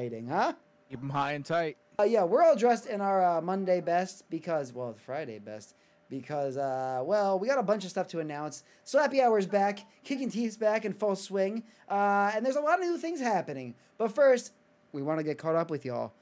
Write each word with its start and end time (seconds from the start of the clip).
Exciting, 0.00 0.28
huh? 0.28 0.54
Keep 0.88 1.00
them 1.00 1.10
high 1.10 1.32
and 1.32 1.44
tight. 1.44 1.76
Uh, 1.98 2.04
yeah, 2.04 2.24
we're 2.24 2.42
all 2.42 2.56
dressed 2.56 2.86
in 2.86 3.02
our 3.02 3.22
uh, 3.22 3.42
Monday 3.42 3.82
best 3.82 4.24
because, 4.30 4.72
well, 4.72 4.94
Friday 4.94 5.38
best 5.38 5.74
because, 6.08 6.56
uh, 6.56 7.02
well, 7.04 7.38
we 7.38 7.46
got 7.46 7.58
a 7.58 7.62
bunch 7.62 7.84
of 7.84 7.90
stuff 7.90 8.08
to 8.08 8.20
announce. 8.20 8.64
So 8.84 8.98
Happy 8.98 9.20
Hour's 9.20 9.46
back, 9.46 9.80
Kickin 10.02 10.32
Teeth's 10.32 10.56
back 10.56 10.86
in 10.86 10.94
full 10.94 11.16
swing, 11.16 11.64
uh, 11.90 12.32
and 12.34 12.46
there's 12.46 12.56
a 12.56 12.62
lot 12.62 12.80
of 12.80 12.86
new 12.86 12.96
things 12.96 13.20
happening. 13.20 13.74
But 13.98 14.14
first, 14.14 14.52
we 14.92 15.02
want 15.02 15.18
to 15.18 15.22
get 15.22 15.36
caught 15.36 15.54
up 15.54 15.70
with 15.70 15.84
y'all. 15.84 16.14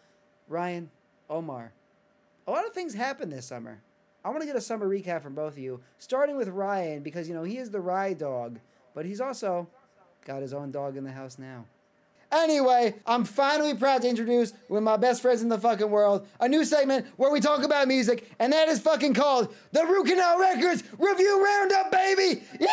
Ryan, 0.48 0.90
Omar, 1.30 1.72
a 2.48 2.50
lot 2.50 2.66
of 2.66 2.72
things 2.72 2.95
happened 2.95 3.30
this 3.30 3.46
summer. 3.46 3.80
I 4.24 4.30
want 4.30 4.40
to 4.40 4.46
get 4.46 4.56
a 4.56 4.60
summer 4.60 4.88
recap 4.88 5.22
from 5.22 5.36
both 5.36 5.52
of 5.52 5.58
you, 5.58 5.80
starting 5.98 6.36
with 6.36 6.48
Ryan 6.48 7.04
because, 7.04 7.29
you 7.29 7.34
know, 7.34 7.45
he 7.45 7.58
is 7.58 7.70
the 7.70 7.80
Rye 7.80 8.12
dog, 8.12 8.58
but 8.92 9.06
he's 9.06 9.20
also 9.20 9.68
got 10.24 10.42
his 10.42 10.52
own 10.52 10.72
dog 10.72 10.96
in 10.96 11.04
the 11.04 11.12
house 11.12 11.38
now. 11.38 11.64
Anyway, 12.30 12.95
I'm 13.06 13.24
finally 13.24 13.74
proud 13.74 14.02
to 14.02 14.08
introduce 14.08 14.52
of 14.70 14.82
my 14.82 14.96
best 14.98 15.22
friends 15.22 15.40
in 15.40 15.48
the 15.48 15.58
fucking 15.58 15.91
world, 15.91 16.27
a 16.41 16.48
new 16.48 16.64
segment 16.64 17.06
where 17.16 17.30
we 17.30 17.41
talk 17.41 17.62
about 17.62 17.88
music, 17.88 18.30
and 18.38 18.52
that 18.52 18.68
is 18.68 18.80
fucking 18.80 19.14
called 19.14 19.54
the 19.73 19.84
Root 19.84 20.09
Canal 20.09 20.38
Wreckords 20.38 20.82
Review 20.98 21.45
Roundup, 21.45 21.91
baby! 21.91 22.42
Yeah! 22.60 22.68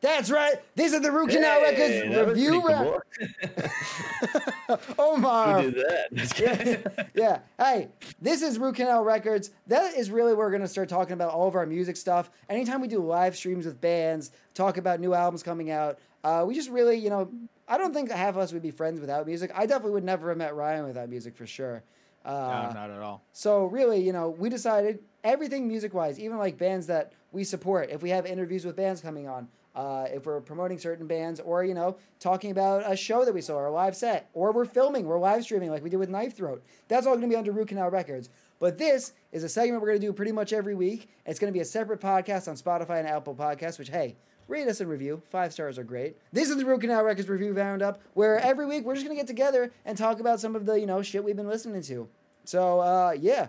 That's 0.00 0.30
right. 0.30 0.54
These 0.74 0.94
are 0.94 1.00
the 1.00 1.12
Root 1.12 1.30
Canal 1.30 1.60
Hey, 1.60 2.06
Records 2.06 2.28
Review 2.28 2.66
Roundup. 2.66 3.02
Omar. 4.98 5.62
Who 5.62 5.70
did 5.70 5.86
that? 5.86 6.08
Just 6.14 6.34
kidding. 6.34 6.82
yeah. 7.14 7.40
Hey, 7.58 7.88
this 8.20 8.42
is 8.42 8.58
Root 8.58 8.76
Canal 8.76 9.04
Wreckords. 9.04 9.50
That 9.66 9.96
is 9.96 10.10
really 10.10 10.34
where 10.34 10.46
we're 10.46 10.50
going 10.50 10.62
to 10.62 10.68
start 10.68 10.88
talking 10.88 11.14
about 11.14 11.30
all 11.32 11.48
of 11.48 11.54
our 11.54 11.66
music 11.66 11.96
stuff. 11.96 12.30
Anytime 12.48 12.80
we 12.80 12.88
do 12.88 12.98
live 13.00 13.36
streams 13.36 13.66
with 13.66 13.80
bands, 13.80 14.30
talk 14.54 14.76
about 14.76 15.00
new 15.00 15.14
albums 15.14 15.42
coming 15.42 15.70
out, 15.70 15.98
uh, 16.24 16.44
we 16.46 16.54
just 16.54 16.70
really, 16.70 16.96
you 16.96 17.10
know, 17.10 17.30
I 17.66 17.78
don't 17.78 17.92
think 17.92 18.10
half 18.10 18.30
of 18.30 18.38
us 18.38 18.52
would 18.52 18.62
be 18.62 18.70
friends 18.70 19.00
without 19.00 19.26
music. 19.26 19.50
I 19.54 19.66
definitely 19.66 19.92
would 19.92 20.04
never 20.04 20.28
have 20.30 20.38
met 20.38 20.54
Ryan 20.54 20.86
without 20.86 21.08
music 21.08 21.36
for 21.36 21.46
sure. 21.46 21.82
Uh, 22.24 22.68
no, 22.68 22.80
not 22.80 22.90
at 22.90 23.00
all. 23.00 23.22
so 23.32 23.66
really, 23.66 24.00
you 24.00 24.12
know, 24.12 24.28
we 24.28 24.50
decided 24.50 24.98
everything 25.24 25.66
music 25.68 25.94
wise, 25.94 26.18
even 26.18 26.36
like 26.38 26.58
bands 26.58 26.86
that 26.86 27.12
we 27.32 27.44
support. 27.44 27.90
If 27.90 28.02
we 28.02 28.10
have 28.10 28.26
interviews 28.26 28.64
with 28.64 28.76
bands 28.76 29.00
coming 29.00 29.28
on, 29.28 29.48
uh, 29.78 30.08
if 30.12 30.26
we're 30.26 30.40
promoting 30.40 30.76
certain 30.76 31.06
bands, 31.06 31.38
or 31.38 31.64
you 31.64 31.72
know, 31.72 31.96
talking 32.18 32.50
about 32.50 32.82
a 32.90 32.96
show 32.96 33.24
that 33.24 33.32
we 33.32 33.40
saw 33.40 33.54
or 33.54 33.66
a 33.66 33.72
live 33.72 33.94
set, 33.94 34.28
or 34.32 34.50
we're 34.50 34.64
filming, 34.64 35.06
we're 35.06 35.20
live 35.20 35.44
streaming 35.44 35.70
like 35.70 35.84
we 35.84 35.88
did 35.88 35.98
with 35.98 36.10
Knife 36.10 36.36
Throat. 36.36 36.64
That's 36.88 37.06
all 37.06 37.14
going 37.14 37.28
to 37.28 37.32
be 37.32 37.36
under 37.36 37.52
Root 37.52 37.68
Canal 37.68 37.88
Wreckords. 37.88 38.28
But 38.58 38.76
this 38.76 39.12
is 39.30 39.44
a 39.44 39.48
segment 39.48 39.80
we're 39.80 39.90
going 39.90 40.00
to 40.00 40.06
do 40.06 40.12
pretty 40.12 40.32
much 40.32 40.52
every 40.52 40.74
week. 40.74 41.08
It's 41.24 41.38
going 41.38 41.52
to 41.52 41.56
be 41.56 41.60
a 41.60 41.64
separate 41.64 42.00
podcast 42.00 42.48
on 42.48 42.56
Spotify 42.56 42.98
and 42.98 43.06
Apple 43.06 43.36
Podcasts. 43.36 43.78
Which 43.78 43.88
hey. 43.88 44.16
Rate 44.48 44.66
us 44.66 44.80
and 44.80 44.88
review. 44.88 45.20
Five 45.30 45.52
stars 45.52 45.78
are 45.78 45.84
great. 45.84 46.16
This 46.32 46.48
is 46.48 46.56
the 46.56 46.64
Root 46.64 46.80
Canal 46.80 47.04
Wreckords 47.04 47.28
Review 47.28 47.52
Roundup, 47.52 48.00
where 48.14 48.38
every 48.38 48.64
week 48.64 48.82
we're 48.82 48.94
just 48.94 49.04
gonna 49.04 49.14
get 49.14 49.26
together 49.26 49.70
and 49.84 49.96
talk 49.96 50.20
about 50.20 50.40
some 50.40 50.56
of 50.56 50.64
the 50.64 50.80
you 50.80 50.86
know 50.86 51.02
shit 51.02 51.22
we've 51.22 51.36
been 51.36 51.46
listening 51.46 51.82
to. 51.82 52.08
So 52.44 52.80
uh, 52.80 53.14
yeah, 53.20 53.48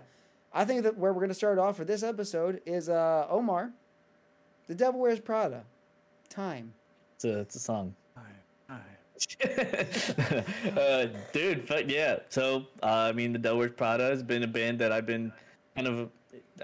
I 0.52 0.66
think 0.66 0.82
that 0.82 0.98
where 0.98 1.14
we're 1.14 1.22
gonna 1.22 1.32
start 1.32 1.58
off 1.58 1.78
for 1.78 1.86
this 1.86 2.02
episode 2.02 2.60
is 2.66 2.90
uh, 2.90 3.26
Omar, 3.30 3.72
The 4.66 4.74
Devil 4.74 5.00
Wears 5.00 5.20
Prada, 5.20 5.64
Time. 6.30 6.72
It's 7.16 7.24
a, 7.24 7.40
it's 7.40 7.56
a 7.56 7.60
song. 7.60 7.94
All 8.16 8.22
right. 8.22 8.32
uh, 10.78 11.06
dude, 11.32 11.66
but 11.66 11.90
yeah. 11.90 12.20
So, 12.30 12.66
uh, 12.82 12.86
I 12.86 13.12
mean, 13.12 13.32
the 13.32 13.38
Devil 13.38 13.58
Wears 13.58 13.72
Prada 13.76 14.04
has 14.04 14.22
been 14.22 14.42
a 14.44 14.46
band 14.46 14.78
that 14.78 14.92
I've 14.92 15.04
been 15.04 15.32
kind 15.74 15.86
of, 15.86 16.08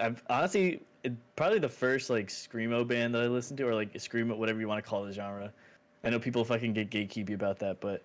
I've 0.01 0.23
honestly, 0.29 0.81
it, 1.03 1.13
probably 1.35 1.59
the 1.59 1.69
first 1.69 2.09
like 2.09 2.29
screamo 2.29 2.87
band 2.87 3.13
that 3.13 3.21
I 3.21 3.27
listened 3.27 3.57
to, 3.59 3.67
or 3.67 3.75
like 3.75 3.93
screamo, 3.93 4.35
whatever 4.37 4.59
you 4.59 4.67
want 4.67 4.83
to 4.83 4.89
call 4.89 5.03
the 5.03 5.11
genre. 5.11 5.51
I 6.03 6.09
know 6.09 6.19
people 6.19 6.43
fucking 6.43 6.73
get 6.73 6.89
gatekeepy 6.89 7.33
about 7.33 7.59
that, 7.59 7.79
but 7.79 8.03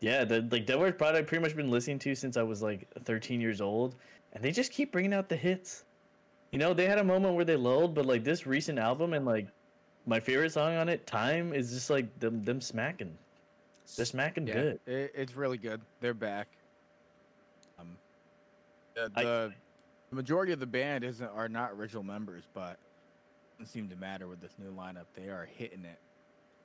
yeah, 0.00 0.24
the 0.24 0.46
like 0.50 0.64
Devil 0.64 0.82
Wears 0.82 0.94
Prada 0.96 1.18
I've 1.18 1.26
pretty 1.26 1.42
much 1.42 1.54
been 1.54 1.70
listening 1.70 1.98
to 2.00 2.14
since 2.14 2.36
I 2.36 2.42
was 2.42 2.62
like 2.62 2.86
13 3.04 3.40
years 3.40 3.60
old, 3.60 3.96
and 4.32 4.42
they 4.42 4.52
just 4.52 4.72
keep 4.72 4.92
bringing 4.92 5.12
out 5.12 5.28
the 5.28 5.36
hits. 5.36 5.84
You 6.52 6.58
know, 6.58 6.72
they 6.72 6.86
had 6.86 6.98
a 6.98 7.04
moment 7.04 7.34
where 7.34 7.44
they 7.44 7.56
lulled, 7.56 7.94
but 7.94 8.06
like 8.06 8.24
this 8.24 8.46
recent 8.46 8.78
album 8.78 9.12
and 9.12 9.26
like 9.26 9.48
my 10.06 10.20
favorite 10.20 10.50
song 10.50 10.76
on 10.76 10.88
it, 10.88 11.06
"Time," 11.06 11.52
is 11.52 11.70
just 11.70 11.90
like 11.90 12.18
them 12.18 12.42
them 12.42 12.60
smacking. 12.60 13.16
They're 13.96 14.06
smacking 14.06 14.46
Yeah, 14.46 14.54
good. 14.54 14.80
It, 14.86 15.12
it's 15.14 15.34
really 15.34 15.58
good. 15.58 15.80
They're 16.00 16.14
back. 16.14 16.48
Um, 17.78 17.98
the, 18.94 19.52
the 20.10 20.16
majority 20.16 20.52
of 20.52 20.60
the 20.60 20.66
band 20.66 21.04
isn't 21.04 21.28
are 21.28 21.48
not 21.48 21.72
original 21.72 22.02
members, 22.02 22.44
but 22.52 22.72
it 22.72 22.78
doesn't 23.58 23.72
seem 23.72 23.88
to 23.88 23.96
matter 23.96 24.26
with 24.26 24.40
this 24.40 24.52
new 24.58 24.72
lineup. 24.74 25.06
They 25.14 25.28
are 25.28 25.44
hitting 25.44 25.84
it. 25.84 25.98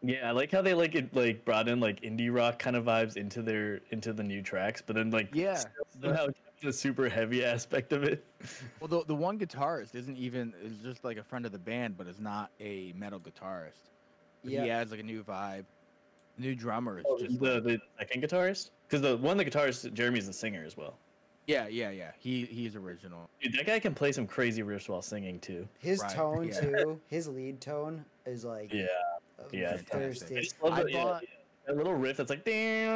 Yeah, 0.02 0.30
I 0.30 0.32
like 0.32 0.52
how 0.52 0.62
they 0.62 0.74
like 0.74 0.94
it 0.94 1.16
like 1.16 1.46
brought 1.46 1.68
in 1.68 1.80
like 1.80 2.02
indie 2.02 2.34
rock 2.34 2.60
kind 2.60 2.76
of 2.76 2.86
vibes 2.86 3.18
into 3.18 3.42
their 3.42 3.82
into 3.90 4.14
the 4.14 4.24
new 4.24 4.42
tracks, 4.42 4.82
but 4.82 4.96
then 4.96 5.10
like 5.10 5.34
Yeah, 5.34 5.64
somehow 6.02 6.28
the 6.62 6.74
super 6.74 7.10
heavy 7.10 7.44
aspect 7.44 7.94
of 7.94 8.04
it. 8.04 8.26
Well, 8.80 8.88
the 8.88 9.04
the 9.06 9.16
one 9.16 9.38
guitarist 9.40 9.96
isn't 9.96 10.18
even 10.18 10.54
is 10.64 10.78
just 10.80 11.04
like 11.04 11.18
a 11.18 11.24
friend 11.24 11.46
of 11.46 11.52
the 11.52 11.60
band, 11.60 11.98
but 11.98 12.08
is 12.08 12.20
not 12.20 12.52
a 12.60 12.94
metal 12.96 13.20
guitarist. 13.20 13.90
But 14.44 14.52
He 14.52 14.56
Yeah. 14.58 14.66
adds 14.80 14.92
like 14.92 15.00
a 15.00 15.04
new 15.04 15.24
vibe. 15.24 15.66
New 16.38 16.56
drummer 16.56 17.00
is 17.00 17.06
Oh, 17.08 17.18
just 17.18 17.40
the 17.40 17.54
like- 17.56 17.64
the 17.64 17.80
second 18.00 18.24
guitarist, 18.24 18.72
because 18.88 19.02
the 19.02 19.18
one 19.18 19.40
of 19.40 19.46
the 19.46 19.50
guitarists 19.50 19.92
Jeremy's 19.94 20.28
the 20.28 20.34
singer 20.34 20.64
as 20.66 20.76
well. 20.76 20.98
yeah, 21.48 21.68
yeah, 21.68 21.92
yeah. 21.92 22.12
He 22.20 22.46
he's 22.46 22.76
original. 22.76 23.30
Dude, 23.42 23.54
that 23.54 23.66
guy 23.66 23.80
can 23.80 23.94
play 23.96 24.12
some 24.12 24.28
crazy 24.28 24.62
riffs 24.64 24.90
while 24.90 25.02
singing 25.02 25.40
too. 25.40 25.68
His 25.80 26.02
Right, 26.02 26.12
tone 26.12 26.48
yeah. 26.50 26.60
too, 26.62 27.02
his 27.08 27.28
lead 27.28 27.62
tone 27.62 28.04
is 28.26 28.44
like 28.44 28.74
Yeah, 28.74 28.88
yeah. 29.52 29.78
Fantastic. 29.78 29.96
I 29.96 30.00
thirsty. 30.00 30.36
just 30.42 30.62
love 30.64 30.74
I 30.74 30.82
it. 30.82 30.90
Yeah, 30.92 31.04
bought- 31.04 31.24
yeah. 31.24 31.30
That 31.66 31.78
little 31.78 31.96
riff 31.96 32.18
that's 32.18 32.30
like. 32.30 32.44
It's 32.46 32.94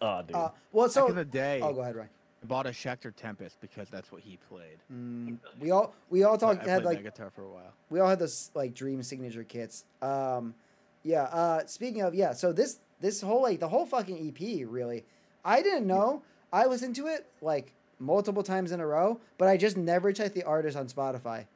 oh, 0.00 0.22
dude. 0.22 0.36
Uh, 0.36 0.50
well, 0.72 0.86
Back 0.86 0.96
in 0.96 1.08
so 1.08 1.12
the 1.12 1.24
day, 1.24 1.60
oh, 1.62 1.72
go 1.72 1.80
ahead, 1.80 1.96
Ryan. 1.96 2.10
I 2.42 2.46
bought 2.46 2.66
a 2.66 2.70
Schecter 2.70 3.14
Tempest 3.14 3.60
because 3.60 3.90
that's 3.90 4.10
what 4.12 4.22
he 4.22 4.38
played. 4.48 4.78
Mm, 4.92 5.38
we 5.58 5.72
all 5.72 5.94
we 6.08 6.24
all 6.24 6.38
talked 6.38 6.66
I 6.66 6.70
had 6.70 6.84
like 6.84 7.02
guitar 7.02 7.30
for 7.34 7.42
a 7.42 7.48
while. 7.48 7.74
we 7.90 8.00
all 8.00 8.08
had 8.08 8.18
those 8.18 8.50
like 8.54 8.72
dream 8.74 9.02
signature 9.02 9.44
kits. 9.44 9.84
Um, 10.00 10.54
yeah. 11.02 11.24
Uh, 11.24 11.66
speaking 11.66 12.00
of 12.02 12.14
yeah, 12.14 12.32
so 12.32 12.52
this 12.52 12.78
this 13.00 13.20
whole 13.20 13.42
like 13.42 13.60
the 13.60 13.68
whole 13.68 13.84
fucking 13.84 14.28
EP 14.28 14.66
really, 14.68 15.04
I 15.44 15.60
didn't 15.62 15.86
know. 15.86 16.22
I 16.52 16.66
listened 16.66 16.96
to 16.96 17.06
it 17.08 17.26
like 17.42 17.74
multiple 17.98 18.42
times 18.42 18.72
in 18.72 18.80
a 18.80 18.86
row, 18.86 19.20
but 19.38 19.48
I 19.48 19.56
just 19.56 19.76
never 19.76 20.12
checked 20.12 20.34
the 20.34 20.42
artist 20.44 20.76
on 20.76 20.88
Spotify. 20.88 21.46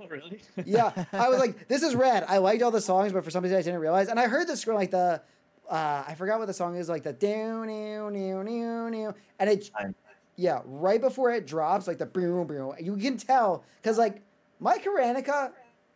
Oh, 0.00 0.06
really? 0.08 0.40
Yeah, 0.64 0.92
I 1.12 1.28
was 1.28 1.38
like, 1.38 1.68
this 1.68 1.82
is 1.82 1.94
rad. 1.94 2.24
I 2.28 2.38
liked 2.38 2.62
all 2.62 2.70
the 2.70 2.80
songs, 2.80 3.12
but 3.12 3.24
for 3.24 3.30
some 3.30 3.42
reason 3.42 3.58
I 3.58 3.62
didn't 3.62 3.80
realize. 3.80 4.08
And 4.08 4.20
I 4.20 4.26
heard 4.28 4.46
the 4.46 4.56
scroll 4.56 4.76
like 4.78 4.90
the, 4.90 5.20
uh, 5.68 6.04
I 6.06 6.14
forgot 6.16 6.38
what 6.38 6.46
the 6.46 6.54
song 6.54 6.76
is 6.76 6.88
like 6.88 7.02
the 7.02 7.12
down, 7.12 7.68
down, 7.68 8.12
down, 8.14 8.44
down, 8.46 8.92
down, 8.92 9.14
and 9.38 9.50
it, 9.50 9.70
Time. 9.72 9.94
yeah, 10.36 10.60
right 10.64 11.00
before 11.00 11.30
it 11.32 11.46
drops, 11.46 11.86
like 11.86 11.98
the 11.98 12.06
boom, 12.06 12.46
boom, 12.46 12.74
you 12.80 12.96
can 12.96 13.16
tell 13.16 13.64
because 13.82 13.98
like 13.98 14.20
Mike 14.58 14.84
Hranica, 14.84 15.52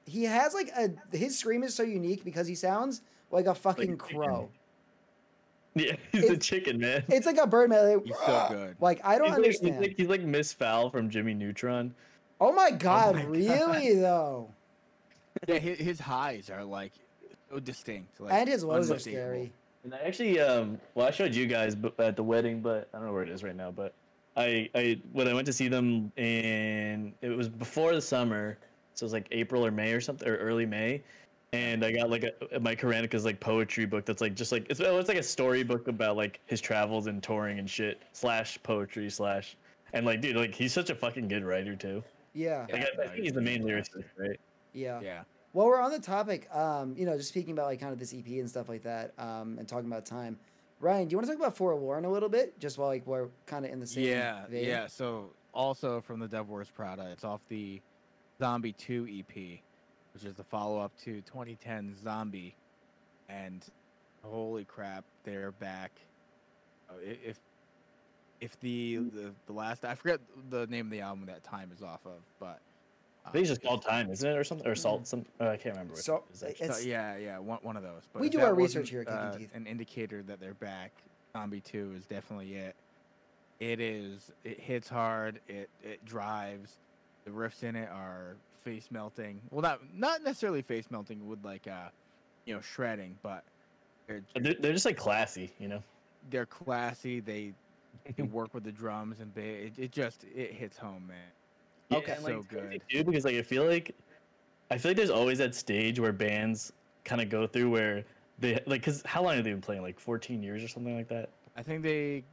he 0.07 0.25
has 0.25 0.55
like 0.55 0.71
a 0.77 0.91
his 1.17 1.39
scream 1.39 1.63
is 1.63 1.75
so 1.75 1.83
unique 1.83 2.25
because 2.25 2.47
he 2.47 2.55
sounds 2.55 3.03
like 3.31 3.47
a 3.47 3.55
fucking 3.55 3.95
a 3.95 3.97
chicken. 3.97 4.19
crow. 4.19 4.51
yeah, 5.75 5.97
he's 6.13 6.31
a 6.31 6.37
chicken 6.37 6.79
man. 6.79 7.05
It's 7.09 7.27
like 7.27 7.39
a 7.39 7.47
bird 7.47 7.71
man. 7.71 7.95
like, 7.97 8.05
He's 8.05 8.17
so 8.25 8.47
good. 8.49 8.77
Like 8.81 9.01
I 9.05 9.19
don't 9.19 9.29
he's 9.29 9.33
like, 9.33 9.45
understand. 9.45 9.75
he's 9.75 9.81
like 9.89 9.97
he's 9.97 10.09
like 10.09 10.23
Miss 10.23 10.53
Fowl 10.53 10.91
from 10.91 11.11
Jimmy 11.11 11.35
Neutron. 11.35 11.95
Oh 12.41 12.53
my 12.53 12.71
god, 12.71 13.15
my 13.17 13.23
God. 13.23 13.31
really 13.31 13.95
though? 13.95 14.49
Yeah, 15.49 15.59
his, 15.59 15.79
his 15.79 16.01
highs 16.01 16.51
are 16.51 16.65
like 16.65 16.93
so 17.51 17.59
distinct. 17.59 18.21
Like, 18.21 18.33
And 18.33 18.49
his 18.49 18.65
lows 18.65 18.91
are 18.91 18.93
unmistakable. 18.95 19.23
scary. 19.25 19.53
And 19.85 19.95
I 19.95 19.99
actually, 19.99 20.41
um, 20.41 20.79
well, 20.95 21.07
I 21.07 21.11
showed 21.11 21.35
you 21.35 21.47
guys 21.47 21.77
at 21.99 22.17
the 22.17 22.23
wedding, 22.23 22.61
but 22.61 22.89
I 22.95 22.99
don't 22.99 23.07
know 23.07 23.13
where 23.13 23.23
it 23.23 23.29
is 23.29 23.43
right 23.43 23.55
now. 23.55 23.71
But 23.71 23.93
I, 24.37 24.69
I, 24.75 24.99
when 25.13 25.29
I 25.29 25.35
went 25.35 25.47
to 25.47 25.53
see 25.53 25.69
them 25.69 26.11
in, 26.17 27.13
it 27.21 27.29
was 27.29 27.49
before 27.49 27.95
the 27.95 28.01
summer, 28.01 28.57
so 28.95 29.05
it 29.05 29.07
was 29.07 29.13
like 29.13 29.29
April 29.31 29.65
or 29.65 29.71
May 29.71 29.93
or 29.93 30.01
something, 30.01 30.27
or 30.27 30.37
early 30.37 30.65
May. 30.65 31.03
And 31.53 31.85
I 31.85 31.93
got 31.93 32.11
like 32.11 32.25
a 32.53 32.59
Mike 32.59 32.81
Hranica's 32.81 33.25
like 33.25 33.39
poetry 33.39 33.85
book 33.85 34.05
that's 34.05 34.21
like 34.21 34.35
just 34.35 34.51
like 34.51 34.67
it's 34.71 34.81
it's 34.81 35.09
like 35.09 35.19
a 35.19 35.23
storybook 35.23 35.87
about 35.87 36.17
like 36.17 36.41
his 36.47 36.61
travels 36.61 37.07
and 37.07 37.23
touring 37.23 37.61
and 37.61 37.71
shit 37.71 38.03
slash 38.13 38.59
poetry 38.65 39.09
slash 39.09 39.57
and 39.93 40.05
like 40.05 40.21
dude 40.21 40.35
like 40.35 40.53
he's 40.53 40.73
such 40.73 40.91
a 40.91 40.97
fucking 40.97 41.29
good 41.29 41.45
writer 41.45 41.77
too. 41.77 42.03
Yeah. 42.35 42.67
Like 42.71 42.83
I, 42.99 43.03
I 43.05 43.07
think 43.09 43.23
he's 43.25 43.33
the 43.33 43.41
main 43.41 43.63
lyricist, 43.63 44.05
right? 44.19 44.39
Yeah. 44.73 45.01
Yeah. 45.01 45.23
Well, 45.53 45.67
we're 45.67 45.81
on 45.81 45.93
the 45.93 46.01
topic, 46.01 46.49
um, 46.53 46.95
you 46.99 47.07
know, 47.07 47.17
just 47.17 47.29
speaking 47.29 47.53
about 47.53 47.67
like 47.67 47.81
kind 47.81 47.93
of 47.93 47.99
this 48.01 48.13
EP 48.13 48.27
and 48.27 48.51
stuff 48.51 48.69
like 48.69 48.83
that, 48.83 49.15
um, 49.19 49.57
and 49.59 49.69
talking 49.69 49.87
about 49.87 50.05
time. 50.05 50.37
Ryan, 50.81 51.07
do 51.07 51.13
you 51.13 51.17
want 51.19 51.29
to 51.29 51.33
talk 51.33 51.41
about 51.41 51.57
Forlorn 51.57 52.05
a 52.05 52.11
little 52.11 52.29
bit? 52.29 52.59
Just 52.59 52.77
while 52.77 52.89
like 52.89 53.07
we're 53.07 53.29
kind 53.47 53.65
of 53.65 53.71
in 53.71 53.79
the 53.79 53.87
same 53.87 54.05
Yeah, 54.05 54.47
vein? 54.49 54.65
yeah. 54.67 54.89
So 54.89 55.31
also 55.53 56.01
from 56.01 56.19
the 56.19 56.27
Devil 56.27 56.55
Wears 56.55 56.71
Prada, 56.71 57.09
it's 57.13 57.23
off 57.25 57.41
the 57.49 57.81
Zombie 58.41 58.73
2 58.73 59.07
EP, 59.21 59.61
which 60.13 60.25
is 60.25 60.35
the 60.35 60.43
follow 60.43 60.81
up 60.81 60.93
to 61.05 61.21
2010 61.23 61.95
Zombie, 62.03 62.57
and 63.29 63.65
holy 64.25 64.65
crap, 64.65 65.05
they're 65.23 65.53
back. 65.53 65.93
Oh, 66.91 66.95
If 67.01 67.39
if 68.41 68.59
the, 68.61 68.97
the 68.97 69.33
the 69.47 69.53
last 69.53 69.85
I 69.85 69.95
forget 69.95 70.21
the 70.51 70.67
name 70.67 70.87
of 70.87 70.91
the 70.91 71.01
album 71.01 71.27
that 71.27 71.43
time 71.45 71.71
is 71.75 71.83
off 71.83 72.01
of, 72.05 72.21
but 72.39 72.61
I 73.27 73.31
think 73.31 73.43
it's 73.43 73.51
just 73.51 73.63
called 73.63 73.83
time, 73.83 74.11
isn't 74.11 74.29
it, 74.29 74.37
or 74.37 74.45
something, 74.45 74.67
or 74.67 74.75
salt? 74.75 75.07
Some 75.07 75.25
uh, 75.41 75.49
I 75.49 75.57
can't 75.57 75.75
remember. 75.75 75.95
Which 75.95 76.03
So, 76.03 76.25
one 76.39 76.51
it 76.51 76.61
is. 76.61 76.77
So, 76.77 76.83
yeah, 76.83 77.17
yeah, 77.17 77.39
one, 77.39 77.59
one 77.63 77.77
of 77.77 77.83
those. 77.83 78.03
But 78.13 78.21
We 78.21 78.29
do 78.29 78.41
our 78.41 78.55
research 78.55 78.91
here 78.91 79.01
at 79.01 79.09
uh, 79.09 79.39
An 79.55 79.67
indicator 79.67 80.23
that 80.25 80.41
they're 80.41 80.55
back. 80.55 80.93
Zombie 81.33 81.61
Two 81.61 81.93
is 81.97 82.05
definitely 82.07 82.55
it. 82.55 82.75
It 83.61 83.81
is. 83.81 84.31
It 84.45 84.61
hits 84.61 84.89
hard. 84.89 85.41
It 85.49 85.71
it 85.83 86.05
drives. 86.05 86.75
The 87.25 87.31
riffs 87.31 87.63
in 87.63 87.77
it 87.77 87.89
are 87.91 88.37
face 88.63 88.89
melting. 88.91 89.41
Well, 89.51 89.63
not 89.63 89.81
not 89.95 90.23
necessarily 90.23 90.63
face 90.63 90.91
melting 90.91 91.27
with 91.27 91.45
like 91.45 91.67
uh, 91.67 91.89
you 92.45 92.55
know, 92.55 92.61
shredding, 92.61 93.17
but 93.23 93.43
they're 94.07 94.23
they're, 94.35 94.55
they're 94.61 94.73
just 94.73 94.85
like 94.85 94.99
classy, 94.99 95.51
you 95.59 95.69
know. 95.69 95.83
they're 96.31 96.47
classy. 96.47 97.21
They 97.21 97.53
they 98.17 98.23
work 98.23 98.55
with 98.55 98.65
the 98.65 98.73
drums 98.73 99.21
and 99.21 99.35
ba- 99.35 99.41
it, 99.67 99.79
it 99.79 99.93
just 99.93 100.25
it 100.25 100.53
hits 100.53 100.77
home, 100.77 101.07
man. 101.07 101.17
Yeah, 101.91 101.99
Okay. 101.99 102.13
and, 102.13 102.25
So 102.25 102.37
it's 102.39 102.47
good. 102.47 102.83
too, 102.89 103.05
because 103.05 103.25
like 103.25 103.37
I 103.37 103.43
feel 103.43 103.65
like 103.67 103.95
I 104.71 104.79
feel 104.79 104.91
like 104.91 104.97
there's 104.97 105.11
always 105.11 105.39
that 105.39 105.55
stage 105.55 106.01
where 106.01 106.13
bands 106.13 106.73
kind 107.05 107.21
of 107.21 107.29
go 107.29 107.47
through 107.47 107.71
where 107.71 108.05
they 108.39 108.55
like 108.67 108.81
because 108.81 109.03
how 109.05 109.23
long 109.23 109.35
have 109.37 109.45
they 109.45 109.51
been 109.53 109.61
playing? 109.61 109.83
Like 109.83 110.01
14 110.01 110.43
years 110.43 110.63
or 110.63 110.69
something 110.69 110.97
like 110.97 111.09
that. 111.09 111.31
I 111.57 111.63
think 111.63 111.83
they 111.83 112.25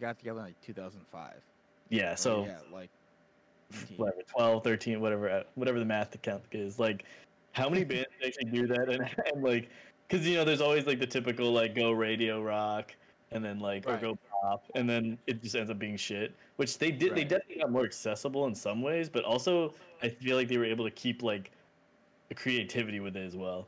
got 0.00 0.18
together 0.18 0.40
in 0.40 0.46
like 0.46 0.60
2005. 0.62 1.34
Yeah. 1.90 2.14
So 2.14 2.44
yeah, 2.44 2.58
like 2.72 2.90
19. 3.70 3.96
whatever 3.98 4.22
12 4.34 4.64
13 4.64 5.00
whatever 5.00 5.28
uh, 5.30 5.42
whatever 5.54 5.78
the 5.78 5.84
math 5.84 6.14
account 6.14 6.42
is 6.52 6.78
like 6.78 7.04
how 7.52 7.68
many 7.68 7.84
bands 7.92 8.06
actually 8.24 8.50
do 8.50 8.66
that 8.66 8.88
and, 8.88 9.08
and 9.32 9.42
like 9.42 9.68
because 10.08 10.26
you 10.26 10.36
know 10.36 10.44
there's 10.44 10.60
always 10.62 10.86
like 10.86 10.98
the 10.98 11.06
typical 11.06 11.52
like 11.52 11.74
go 11.74 11.90
radio 11.92 12.42
rock 12.42 12.94
and 13.30 13.44
then 13.44 13.58
like 13.60 13.86
Right. 13.86 13.96
or 14.02 14.14
go 14.14 14.18
pop 14.42 14.64
and 14.74 14.88
then 14.88 15.18
it 15.26 15.42
just 15.42 15.54
ends 15.56 15.70
up 15.70 15.78
being 15.78 15.96
shit 15.96 16.34
which 16.56 16.78
they 16.78 16.90
did 16.90 17.14
they 17.14 17.24
definitely 17.24 17.60
got 17.60 17.70
more 17.70 17.84
accessible 17.84 18.46
in 18.46 18.54
some 18.54 18.82
ways 18.82 19.08
but 19.08 19.24
also 19.24 19.74
i 20.02 20.08
feel 20.08 20.36
like 20.36 20.48
they 20.48 20.58
were 20.58 20.64
able 20.64 20.84
to 20.84 20.90
keep 20.90 21.22
like 21.22 21.50
the 22.28 22.34
creativity 22.34 23.00
with 23.00 23.16
it 23.16 23.24
as 23.24 23.34
well 23.36 23.66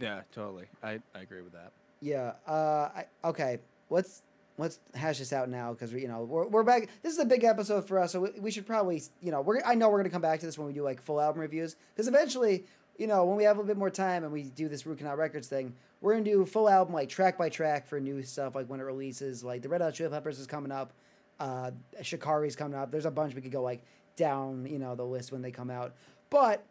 Yeah, 0.00 0.20
totally. 0.32 0.66
I, 0.82 1.00
I 1.14 1.20
agree 1.22 1.42
with 1.42 1.52
that. 1.52 1.72
Yeah. 2.00 2.34
Uh. 2.46 2.88
I, 2.94 3.04
okay. 3.24 3.58
Let's 3.90 4.22
let's 4.58 4.78
hash 4.94 5.18
this 5.18 5.32
out 5.32 5.48
now 5.48 5.72
because 5.72 5.92
we, 5.92 6.02
you 6.02 6.08
know, 6.08 6.22
we're, 6.22 6.46
we're 6.46 6.62
back. 6.62 6.88
This 7.02 7.12
is 7.12 7.18
a 7.18 7.24
big 7.24 7.44
episode 7.44 7.86
for 7.86 7.98
us, 7.98 8.12
so 8.12 8.20
we, 8.20 8.30
we 8.40 8.50
should 8.50 8.66
probably, 8.66 9.02
you 9.20 9.32
know, 9.32 9.40
we're 9.40 9.60
I 9.64 9.74
know 9.74 9.88
we're 9.88 9.98
gonna 9.98 10.10
come 10.10 10.22
back 10.22 10.38
to 10.40 10.46
this 10.46 10.56
when 10.58 10.66
we 10.66 10.72
do 10.72 10.82
like 10.82 11.02
full 11.02 11.20
album 11.20 11.40
reviews 11.40 11.76
because 11.94 12.06
eventually, 12.06 12.64
you 12.98 13.06
know, 13.06 13.24
when 13.24 13.36
we 13.36 13.44
have 13.44 13.58
a 13.58 13.64
bit 13.64 13.76
more 13.76 13.90
time 13.90 14.24
and 14.24 14.32
we 14.32 14.42
do 14.42 14.68
this 14.68 14.84
Root 14.84 14.98
Canal 14.98 15.16
Wreckords 15.16 15.46
thing, 15.46 15.74
we're 16.00 16.12
gonna 16.12 16.24
do 16.24 16.44
full 16.44 16.68
album 16.68 16.92
like 16.92 17.08
track 17.08 17.38
by 17.38 17.48
track 17.48 17.86
for 17.86 17.98
new 17.98 18.22
stuff 18.22 18.54
like 18.54 18.66
when 18.66 18.80
it 18.80 18.84
releases. 18.84 19.42
Like 19.42 19.62
the 19.62 19.68
Red 19.68 19.80
Hot 19.80 19.94
Chili 19.94 20.10
Peppers 20.10 20.38
is 20.38 20.46
coming 20.46 20.72
up, 20.72 20.92
uh, 21.40 21.70
Shikari's 22.02 22.56
coming 22.56 22.78
up. 22.78 22.90
There's 22.90 23.06
a 23.06 23.10
bunch 23.10 23.34
we 23.34 23.40
could 23.40 23.52
go 23.52 23.62
like 23.62 23.82
down, 24.16 24.66
you 24.66 24.78
know, 24.78 24.94
the 24.94 25.04
list 25.04 25.32
when 25.32 25.42
they 25.42 25.50
come 25.50 25.70
out. 25.70 25.94
But 26.28 26.62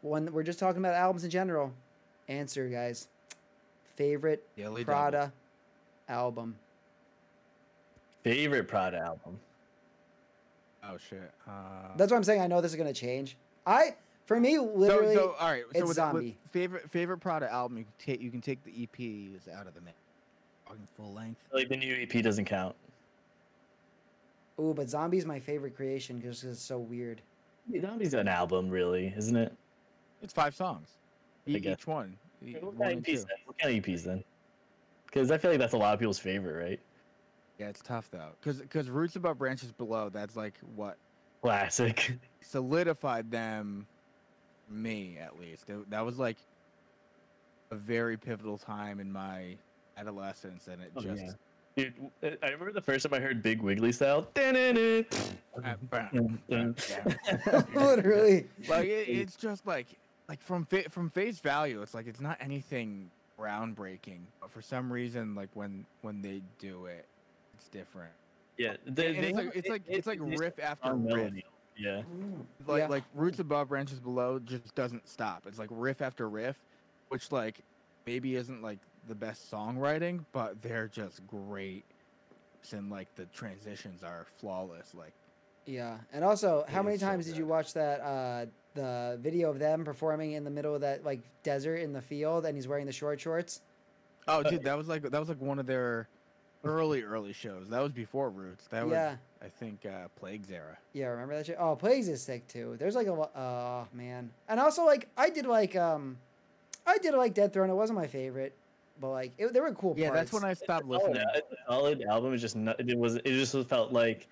when 0.00 0.32
we're 0.32 0.42
just 0.42 0.58
talking 0.58 0.80
about 0.80 0.94
albums 0.94 1.24
in 1.24 1.30
general, 1.30 1.72
answer 2.28 2.68
guys, 2.68 3.08
favorite 3.96 4.44
Daily 4.56 4.84
Prada 4.84 5.32
album. 6.08 6.56
favorite 8.22 8.68
prada 8.68 8.98
album 8.98 9.38
Oh 10.90 10.96
shit. 11.08 11.30
Uh, 11.48 11.96
That's 11.96 12.10
what 12.10 12.18
I'm 12.18 12.24
saying. 12.24 12.40
I 12.40 12.46
know 12.46 12.60
this 12.60 12.72
is 12.72 12.76
gonna 12.76 12.92
change. 12.92 13.36
I, 13.66 13.94
for 14.26 14.40
me, 14.40 14.58
literally, 14.58 15.14
so, 15.14 15.20
so 15.20 15.36
all 15.38 15.50
right. 15.50 15.62
So 15.64 15.68
it's 15.70 15.78
with, 15.80 15.88
with 15.88 15.96
Zombie. 15.96 16.36
favorite 16.50 16.90
favorite 16.90 17.18
Prada 17.18 17.52
album, 17.52 17.78
you 17.78 17.84
can 17.84 17.92
take 17.98 18.20
you 18.22 18.30
can 18.30 18.40
take 18.40 18.62
the 18.64 18.70
EPs 18.86 19.48
out 19.54 19.66
of 19.66 19.74
the 19.74 19.80
mix. 19.80 19.96
Full 20.96 21.12
length. 21.12 21.40
like 21.52 21.68
the 21.68 21.76
new 21.76 21.94
ep 22.02 22.20
doesn't 22.22 22.46
count 22.46 22.74
ooh, 24.58 24.74
but 24.74 24.88
Zombie's 24.88 25.24
my 25.24 25.38
favorite 25.38 25.76
creation 25.76 26.18
because 26.18 26.42
it's 26.42 26.60
so 26.60 26.78
weird. 26.78 27.20
Zombie's 27.80 28.12
an 28.14 28.26
album 28.26 28.70
really 28.70 29.12
isn't 29.16 29.36
it 29.36 29.52
It's 30.20 30.32
five 30.32 30.52
songs. 30.54 30.88
E- 31.46 31.56
each 31.56 31.86
one. 31.86 32.16
E- 32.44 32.54
what 32.54 32.74
one 32.74 32.88
kind, 32.88 32.92
and 32.98 33.08
of. 33.08 33.14
EPs 33.14 33.26
then? 33.26 33.36
what 33.44 33.58
kind 33.58 33.78
of 33.78 33.84
eps 33.84 34.02
then 34.02 34.24
because 35.06 35.30
i 35.30 35.38
feel 35.38 35.50
like 35.52 35.60
that's 35.60 35.74
a 35.74 35.78
lot 35.78 35.94
of 35.94 36.00
people's 36.00 36.18
favorite 36.18 36.60
right 36.64 36.80
Yeah, 37.58 37.68
it's 37.68 37.80
tough 37.80 38.10
though, 38.10 38.30
because 38.40 38.58
because 38.60 38.90
Roots 38.90 39.14
Above 39.14 39.38
Branches 39.38 39.70
Below. 39.70 40.08
That's 40.08 40.34
like 40.34 40.54
what 40.74 40.96
classic 41.40 42.18
solidified 42.40 43.30
them. 43.30 43.86
Me 44.68 45.18
at 45.20 45.38
least. 45.38 45.68
It- 45.70 45.90
that 45.90 46.04
was 46.04 46.18
like 46.18 46.36
a 47.70 47.74
very 47.76 48.16
pivotal 48.16 48.58
time 48.58 49.00
in 49.00 49.10
my 49.12 49.56
adolescence, 49.96 50.68
and 50.68 50.82
it 50.82 50.92
Oh, 50.96 51.00
just. 51.00 51.22
yeah. 51.22 51.30
Dude, 51.76 51.94
w- 52.22 52.38
I 52.42 52.46
remember 52.50 52.70
the 52.72 52.80
first 52.80 53.04
time 53.04 53.14
I 53.14 53.20
heard 53.20 53.42
Big 53.42 53.60
Wiggly 53.60 53.90
style. 53.90 54.28
Uh, 54.36 54.54
literally. 57.74 58.46
like 58.68 58.86
it, 58.86 59.08
it's 59.08 59.36
just 59.36 59.66
like 59.66 59.86
like 60.28 60.40
from 60.40 60.64
fa- 60.64 60.88
from 60.88 61.10
face 61.10 61.38
value 61.40 61.82
it's 61.82 61.94
like 61.94 62.06
it's 62.06 62.20
not 62.20 62.36
anything 62.40 63.10
groundbreaking 63.38 64.20
but 64.40 64.50
for 64.50 64.62
some 64.62 64.92
reason 64.92 65.34
like 65.34 65.48
when 65.54 65.84
when 66.02 66.22
they 66.22 66.40
do 66.58 66.86
it 66.86 67.06
it's 67.54 67.68
different 67.68 68.12
Yeah, 68.56 68.76
they, 68.86 69.12
they 69.12 69.18
it's 69.18 69.36
have- 69.38 69.46
like 69.46 69.56
it's 69.56 69.68
like 69.68 69.82
it- 69.88 69.94
it's 69.96 70.06
like 70.06 70.20
it's 70.22 70.40
riff 70.40 70.58
after 70.60 70.88
on 70.90 71.04
riff 71.04 71.16
melody. 71.16 71.44
Yeah, 71.76 72.02
like 72.66 72.80
Yeah. 72.82 72.88
like 72.88 73.04
roots 73.14 73.38
above 73.40 73.68
branches 73.68 73.98
below 74.00 74.38
just 74.38 74.74
doesn't 74.74 75.08
stop. 75.08 75.44
It's 75.46 75.58
like 75.58 75.70
riff 75.70 76.00
after 76.02 76.28
riff 76.28 76.62
which 77.08 77.30
like 77.32 77.60
maybe 78.06 78.36
isn't 78.36 78.62
like 78.62 78.78
the 79.08 79.14
best 79.14 79.50
songwriting 79.50 80.24
but 80.32 80.60
they're 80.62 80.88
just 80.88 81.26
great. 81.26 81.84
And 82.72 82.90
like 82.90 83.14
the 83.14 83.26
transitions 83.26 84.02
are 84.02 84.26
flawless 84.40 84.94
like 84.94 85.12
Yeah, 85.66 85.98
and 86.12 86.24
also, 86.24 86.64
how 86.68 86.82
many 86.82 86.94
is 86.94 87.00
so 87.00 87.06
times 87.06 87.26
did 87.26 87.36
you 87.36 87.46
watch 87.46 87.72
that 87.74 88.00
uh, 88.00 88.46
the 88.74 89.18
video 89.20 89.50
of 89.50 89.58
them 89.58 89.84
performing 89.84 90.32
in 90.32 90.44
the 90.44 90.50
middle 90.50 90.74
of 90.74 90.80
that 90.82 91.04
like 91.04 91.20
desert 91.42 91.76
in 91.76 91.92
the 91.92 92.00
field, 92.00 92.46
and 92.46 92.56
he's 92.56 92.66
wearing 92.68 92.86
the 92.86 92.92
short 92.92 93.20
shorts? 93.20 93.60
oh 94.28 94.42
dude 94.42 94.62
that 94.64 94.76
was 94.76 94.88
like 94.88 95.02
that 95.02 95.18
was 95.18 95.28
like 95.28 95.40
one 95.40 95.58
of 95.58 95.66
their 95.66 96.08
early 96.64 97.02
early 97.02 97.32
shows 97.32 97.68
that 97.68 97.80
was 97.82 97.92
before 97.92 98.30
roots 98.30 98.66
that 98.68 98.84
was 98.86 98.94
i 98.94 99.48
think 99.58 99.84
uh 99.86 100.08
plagues 100.16 100.50
era 100.50 100.76
Yeah, 100.92 101.06
remember 101.08 101.36
that 101.36 101.46
shit? 101.46 101.56
Oh, 101.58 101.76
Plagues 101.76 102.08
is 102.08 102.22
sick 102.22 102.46
too. 102.48 102.76
There's 102.78 102.94
like 102.94 103.06
a 103.08 103.12
lo- 103.12 103.30
oh 103.36 103.86
man, 103.92 104.30
and 104.48 104.58
also 104.60 104.84
like 104.84 105.08
I 105.16 105.28
did 105.30 105.44
like 105.46 105.76
um, 105.76 106.16
I 106.86 106.98
did 106.98 107.14
like 107.14 107.34
Dead 107.34 107.52
Throne. 107.52 107.68
It 107.70 107.74
wasn't 107.74 107.98
my 107.98 108.06
favorite, 108.06 108.54
but 109.00 109.10
like 109.10 109.32
it, 109.38 109.52
there 109.52 109.62
were 109.62 109.72
cool 109.72 109.94
Yeah, 109.96 110.08
parts. 110.10 110.30
that's 110.30 110.32
when 110.42 110.50
I 110.50 110.54
stopped 110.54 110.86
solid, 110.86 111.02
listening. 111.08 111.26
it's 111.34 111.52
a 111.52 111.56
solid 111.68 112.02
album. 112.08 112.32
is 112.34 112.40
just 112.40 112.56
not, 112.56 112.78
it 112.80 112.96
was 112.96 113.16
it 113.16 113.24
just 113.24 113.56
felt 113.68 113.92
like 113.92 114.28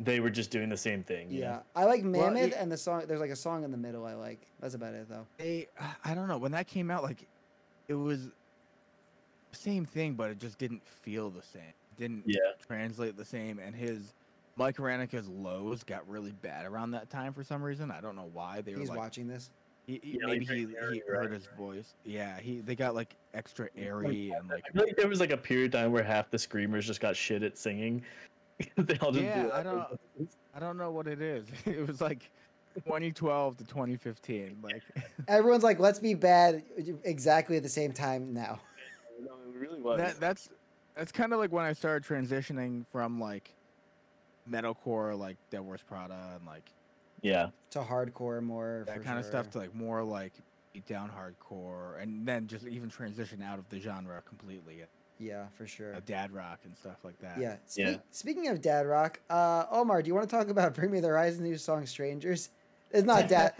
they 0.00 0.20
were 0.20 0.30
just 0.30 0.50
doing 0.50 0.68
the 0.68 0.76
same 0.76 1.02
thing. 1.02 1.30
you 1.30 1.40
know? 1.42 1.46
Yeah, 1.46 1.58
I 1.74 1.84
like 1.84 2.02
Well, 2.02 2.30
Mammoth 2.30 2.52
it- 2.52 2.56
and 2.58 2.70
the 2.72 2.76
song. 2.76 3.02
There's 3.06 3.20
like 3.20 3.30
a 3.30 3.36
song 3.36 3.62
in 3.64 3.70
the 3.70 3.76
middle 3.78 4.04
I 4.06 4.14
like. 4.14 4.40
That's 4.60 4.74
about 4.74 4.94
it 4.94 5.08
though. 5.08 5.26
They, 5.38 5.68
I 6.04 6.14
don't 6.14 6.28
know, 6.28 6.38
when 6.38 6.52
that 6.52 6.66
came 6.66 6.90
out, 6.90 7.02
like, 7.02 7.26
it 7.88 7.94
was 7.94 8.24
the 8.24 8.32
same 9.56 9.84
thing, 9.84 10.14
but 10.14 10.30
it 10.30 10.38
just 10.38 10.58
didn't 10.58 10.86
feel 10.86 11.30
the 11.30 11.42
same. 11.42 11.62
It 11.62 11.96
didn't 11.98 12.22
yeah. 12.26 12.38
translate 12.66 13.16
the 13.16 13.24
same. 13.24 13.58
And 13.58 13.74
his 13.74 14.14
Mike 14.56 14.76
Hranica's 14.76 15.28
lows 15.28 15.82
got 15.84 16.08
really 16.08 16.32
bad 16.32 16.66
around 16.66 16.92
that 16.92 17.10
time 17.10 17.32
for 17.32 17.42
some 17.44 17.62
reason. 17.62 17.90
I 17.90 18.00
don't 18.00 18.16
know 18.16 18.30
why. 18.32 18.60
They 18.62 18.72
were 18.74 18.80
He's 18.80 18.88
like, 18.88 18.98
watching 18.98 19.26
this. 19.28 19.50
he, 19.86 20.00
he- 20.02 20.18
Yeah, 20.20 20.26
maybe 20.26 20.44
he, 20.46 20.64
very 20.64 20.66
he 20.66 20.76
airy, 20.76 21.02
heard 21.08 21.30
right, 21.30 21.32
his 21.32 21.48
voice. 21.58 21.94
Yeah, 22.04 22.38
he 22.38 22.60
they 22.60 22.74
got 22.74 22.94
like 22.94 23.16
extra 23.34 23.68
airy 23.76 24.32
and 24.36 24.48
like. 24.48 24.64
I 24.68 24.72
feel 24.72 24.86
like 24.86 24.96
there 24.96 25.08
was 25.08 25.20
like 25.20 25.32
a 25.32 25.36
period 25.36 25.74
of 25.74 25.80
time 25.80 25.92
where 25.92 26.02
half 26.02 26.30
the 26.30 26.38
screamers 26.38 26.86
just 26.86 27.00
got 27.00 27.16
shit 27.16 27.42
at 27.42 27.58
singing. 27.58 28.02
they 28.76 28.96
all 28.98 29.12
just 29.12 29.24
Yeah, 29.24 29.42
blew 29.42 29.52
I 29.52 29.62
don't- 29.62 30.00
I 30.54 30.58
don't 30.58 30.78
know 30.78 30.90
what 30.90 31.06
it 31.06 31.20
is. 31.20 31.46
It 31.66 31.86
was 31.86 32.00
like 32.00 32.30
2012 32.76 33.58
to 33.58 33.64
2015. 33.64 34.56
Like, 34.62 34.82
Everyone's 35.28 35.62
like, 35.62 35.78
let's 35.78 35.98
be 35.98 36.14
bad 36.14 36.62
exactly 37.04 37.56
at 37.58 37.62
the 37.62 37.68
same 37.68 37.92
time 37.92 38.32
now. 38.32 38.60
voices. 39.18 39.26
No, 39.30 39.32
it 39.50 39.58
really 39.58 39.75
was. 39.86 39.98
that 39.98 40.20
that's 40.20 40.48
that's 40.94 41.12
kind 41.12 41.32
of 41.32 41.38
like 41.38 41.52
when 41.52 41.64
I 41.64 41.72
started 41.72 42.06
transitioning 42.08 42.84
from 42.90 43.20
like 43.20 43.50
metalcore, 44.50 45.18
like 45.18 45.36
Devil 45.50 45.66
Wears 45.66 45.82
Prada, 45.82 46.16
and 46.36 46.46
like 46.46 46.64
yeah. 47.22 47.48
To 47.70 47.80
hardcore 47.80 48.42
more. 48.42 48.84
that 48.86 48.98
for 48.98 49.02
kind 49.02 49.18
of 49.18 49.24
stuff 49.24 49.50
to 49.50 49.58
like 49.58 49.74
more 49.74 50.02
like 50.02 50.32
down 50.86 51.10
hardcore, 51.10 52.00
and 52.00 52.26
then 52.26 52.46
just 52.46 52.66
even 52.66 52.88
transition 52.90 53.42
out 53.42 53.58
of 53.58 53.68
the 53.70 53.80
genre 53.80 54.22
completely, 54.28 54.82
Yeah, 55.18 55.46
for 55.56 55.66
sure. 55.66 55.94
uh, 55.94 56.00
dad 56.04 56.30
rock 56.32 56.60
and 56.64 56.76
stuff 56.76 56.98
like 57.02 57.18
that. 57.20 57.38
Yeah. 57.38 57.56
Spe- 57.66 57.78
Yeah. 57.78 57.96
Speaking 58.10 58.48
of 58.48 58.60
dad 58.60 58.86
rock, 58.86 59.18
uh, 59.30 59.64
Omar, 59.70 60.02
do 60.02 60.08
you 60.08 60.14
want 60.14 60.28
to 60.28 60.36
talk 60.36 60.48
about 60.48 60.74
Bring 60.74 60.90
Me 60.90 61.00
the 61.00 61.08
Horizon 61.08 61.44
new 61.44 61.56
song 61.56 61.86
"Strangers"? 61.86 62.50
It's 62.92 63.06
not 63.06 63.26
dad. 63.28 63.54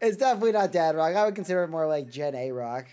it's 0.00 0.16
definitely 0.16 0.52
not 0.52 0.72
dad 0.72 0.96
rock. 0.96 1.14
I 1.14 1.24
would 1.26 1.34
consider 1.34 1.62
it 1.64 1.68
more 1.68 1.86
like 1.86 2.08
Gen 2.10 2.34
A 2.34 2.50
rock. 2.50 2.86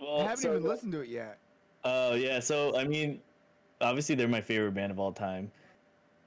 Well, 0.00 0.20
I 0.20 0.22
haven't 0.22 0.38
so- 0.38 0.56
even 0.56 0.62
listened 0.68 0.92
to 0.92 1.00
it 1.00 1.08
yet. 1.08 1.38
Oh 1.84 2.14
yeah, 2.14 2.40
so 2.40 2.76
I 2.76 2.84
mean, 2.84 3.20
obviously 3.80 4.14
they're 4.14 4.28
my 4.28 4.40
favorite 4.40 4.72
band 4.72 4.92
of 4.92 4.98
all 4.98 5.12
time. 5.12 5.50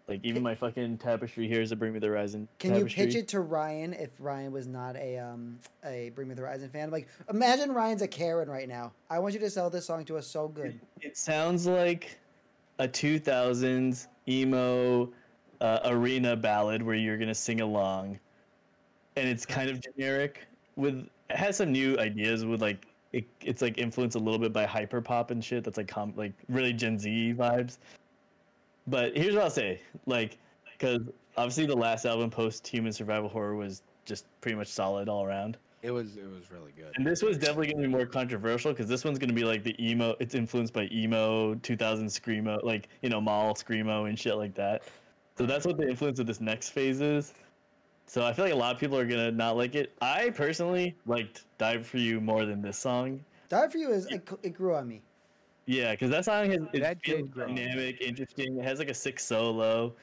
Like 0.07 0.25
even 0.25 0.43
my 0.43 0.55
fucking 0.55 0.97
tapestry 0.97 1.47
here 1.47 1.61
is 1.61 1.71
a 1.71 1.75
Bring 1.75 1.93
Me 1.93 1.99
the 1.99 2.07
Horizon. 2.07 2.47
Can 2.59 2.75
you 2.75 2.85
pitch 2.85 3.15
it 3.15 3.29
to 3.29 3.39
Ryan 3.39 3.93
if 3.93 4.09
Ryan 4.19 4.51
was 4.51 4.67
not 4.67 4.95
a 4.97 5.17
um 5.17 5.59
a 5.85 6.11
Bring 6.15 6.27
Me 6.27 6.35
the 6.35 6.41
Horizon 6.41 6.69
fan? 6.69 6.91
Like, 6.91 7.07
imagine 7.29 7.71
Ryan's 7.71 8.01
a 8.01 8.07
Karen 8.07 8.49
right 8.49 8.67
now. 8.67 8.91
I 9.09 9.19
want 9.19 9.33
you 9.33 9.39
to 9.39 9.49
sell 9.49 9.69
this 9.69 9.85
song 9.85 10.03
to 10.05 10.17
us 10.17 10.27
so 10.27 10.47
good. 10.47 10.81
It 10.99 11.17
sounds 11.17 11.65
like 11.65 12.19
a 12.79 12.87
2000s 12.87 14.07
emo 14.27 15.13
uh, 15.61 15.79
arena 15.85 16.35
ballad 16.35 16.81
where 16.81 16.95
you're 16.95 17.17
gonna 17.17 17.33
sing 17.33 17.61
along, 17.61 18.19
and 19.15 19.29
it's 19.29 19.45
kind 19.45 19.69
of 19.69 19.79
generic. 19.79 20.45
With 20.75 21.07
it 21.29 21.37
has 21.37 21.55
some 21.55 21.71
new 21.71 21.97
ideas 21.99 22.43
with 22.43 22.61
like 22.61 22.85
it, 23.13 23.25
it's 23.41 23.61
like 23.61 23.77
influenced 23.77 24.15
a 24.15 24.19
little 24.19 24.39
bit 24.39 24.53
by 24.53 24.65
hyper 24.65 25.01
pop 25.01 25.31
and 25.31 25.43
shit. 25.43 25.63
That's 25.63 25.77
like 25.77 25.87
com- 25.87 26.13
like 26.15 26.33
really 26.47 26.73
Gen 26.73 26.97
Z 26.97 27.35
vibes. 27.37 27.77
But 28.87 29.15
here's 29.15 29.35
what 29.35 29.43
I'll 29.43 29.49
say, 29.49 29.81
like, 30.05 30.37
because 30.71 31.01
obviously 31.37 31.65
the 31.65 31.75
last 31.75 32.05
album, 32.05 32.29
post 32.29 32.67
Human 32.67 32.91
Survival 32.91 33.29
Horror, 33.29 33.55
was 33.55 33.83
just 34.05 34.25
pretty 34.41 34.57
much 34.57 34.67
solid 34.67 35.07
all 35.07 35.23
around. 35.23 35.57
It 35.83 35.91
was 35.91 36.15
it 36.15 36.29
was 36.29 36.51
really 36.51 36.71
good. 36.75 36.91
And 36.95 37.05
this 37.05 37.21
was 37.21 37.37
definitely 37.37 37.67
gonna 37.67 37.87
be 37.87 37.87
more 37.87 38.05
controversial 38.05 38.71
because 38.71 38.87
this 38.87 39.03
one's 39.03 39.17
gonna 39.17 39.33
be 39.33 39.43
like 39.43 39.63
the 39.63 39.75
emo. 39.83 40.15
It's 40.19 40.35
influenced 40.35 40.73
by 40.73 40.87
emo, 40.91 41.55
2000 41.55 42.07
screamo, 42.07 42.63
like 42.63 42.89
you 43.01 43.09
know 43.09 43.19
mall 43.19 43.53
screamo 43.55 44.07
and 44.07 44.17
shit 44.17 44.35
like 44.35 44.53
that. 44.55 44.83
So 45.37 45.45
that's 45.45 45.65
what 45.65 45.77
the 45.77 45.89
influence 45.89 46.19
of 46.19 46.27
this 46.27 46.39
next 46.39 46.69
phase 46.69 47.01
is. 47.01 47.33
So 48.11 48.25
I 48.25 48.33
feel 48.33 48.43
like 48.43 48.53
a 48.53 48.57
lot 48.57 48.75
of 48.75 48.77
people 48.77 48.97
are 48.97 49.05
gonna 49.05 49.31
not 49.31 49.55
like 49.55 49.73
it. 49.73 49.93
I 50.01 50.31
personally 50.31 50.97
liked 51.05 51.45
"Die 51.57 51.81
for 51.81 51.97
You" 51.97 52.19
more 52.19 52.45
than 52.45 52.61
this 52.61 52.77
song. 52.77 53.23
Die 53.47 53.67
for 53.69 53.77
you 53.77 53.89
is 53.89 54.05
it, 54.07 54.27
it 54.43 54.49
grew 54.49 54.75
on 54.75 54.85
me. 54.85 55.01
Yeah, 55.65 55.91
because 55.91 56.09
that 56.09 56.25
song 56.25 56.51
has 56.51 56.61
it 56.73 56.81
That 56.81 57.01
feels 57.01 57.21
did 57.21 57.31
grow 57.31 57.47
dynamic, 57.47 58.01
interesting. 58.01 58.57
It 58.57 58.65
has 58.65 58.79
like 58.79 58.89
a 58.89 58.93
six 58.93 59.23
solo. 59.23 59.93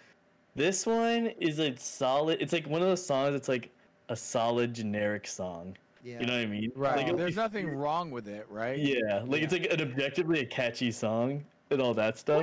This 0.55 0.87
one 0.87 1.27
is 1.39 1.59
a 1.59 1.77
solid. 1.77 2.41
It's 2.41 2.55
like 2.55 2.67
one 2.67 2.81
of 2.81 2.89
those 2.89 3.05
songs. 3.05 3.35
It's 3.35 3.47
like 3.47 3.71
a 4.09 4.17
solid 4.17 4.73
generic 4.73 5.27
song. 5.27 5.77
Yeah. 6.03 6.21
You 6.21 6.27
know 6.29 6.33
what 6.33 6.41
I 6.41 6.47
mean? 6.47 6.73
Right. 6.75 6.97
Like, 6.97 7.15
There's 7.15 7.35
be- 7.35 7.43
nothing 7.43 7.77
wrong 7.77 8.11
with 8.11 8.27
it, 8.27 8.47
right? 8.49 8.79
Yeah, 8.79 9.23
like 9.27 9.43
it's 9.43 9.53
like 9.53 9.71
an 9.71 9.83
objectively 9.83 10.41
a 10.41 10.47
catchy 10.47 10.93
song 10.93 11.45
and 11.71 11.83
all 11.83 11.93
that 11.93 12.17
stuff. 12.17 12.43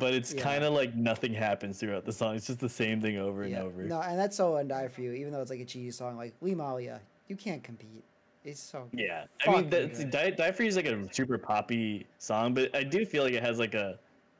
But 0.00 0.14
it's 0.14 0.34
Yeah. 0.34 0.42
kind 0.42 0.64
of 0.64 0.72
like 0.72 0.94
nothing 0.94 1.32
happens 1.32 1.78
throughout 1.78 2.04
the 2.04 2.12
song. 2.12 2.34
It's 2.34 2.46
just 2.46 2.60
the 2.60 2.68
same 2.68 3.00
thing 3.00 3.18
over 3.18 3.42
and 3.42 3.52
yeah. 3.52 3.62
over. 3.62 3.82
No, 3.82 4.00
and 4.00 4.18
that's 4.18 4.36
so 4.36 4.56
undie 4.56 4.88
for 4.88 5.00
you, 5.00 5.12
even 5.12 5.32
though 5.32 5.40
it's 5.40 5.50
like 5.50 5.60
a 5.60 5.64
cheesy 5.64 5.90
song 5.90 6.16
like 6.16 6.34
Lee 6.40 6.54
Malia. 6.54 7.00
You 7.28 7.36
can't 7.36 7.62
compete. 7.62 8.04
It's 8.44 8.60
so. 8.60 8.88
Yeah, 8.92 9.24
I 9.44 9.50
mean, 9.50 9.68
that's, 9.68 9.98
good. 9.98 10.10
Die, 10.10 10.30
Die 10.30 10.52
For 10.52 10.62
You 10.62 10.68
is 10.68 10.76
like 10.76 10.86
a 10.86 11.12
super 11.12 11.38
poppy 11.38 12.06
song, 12.18 12.54
but 12.54 12.74
I 12.76 12.84
do 12.84 13.04
feel 13.04 13.24
like 13.24 13.32
it 13.32 13.42
has 13.42 13.58
like 13.58 13.74
a 13.74 13.98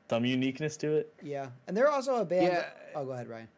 some 0.09 0.25
uniqueness 0.25 0.77
to 0.79 0.95
it. 0.95 1.13
Yeah. 1.23 1.49
And 1.67 1.77
they're 1.77 1.91
also 1.91 2.17
a 2.17 2.25
band. 2.25 2.53
Yeah. 2.53 2.67
Oh, 2.95 3.05
go 3.05 3.13
ahead, 3.13 3.29
Ryan. 3.29 3.49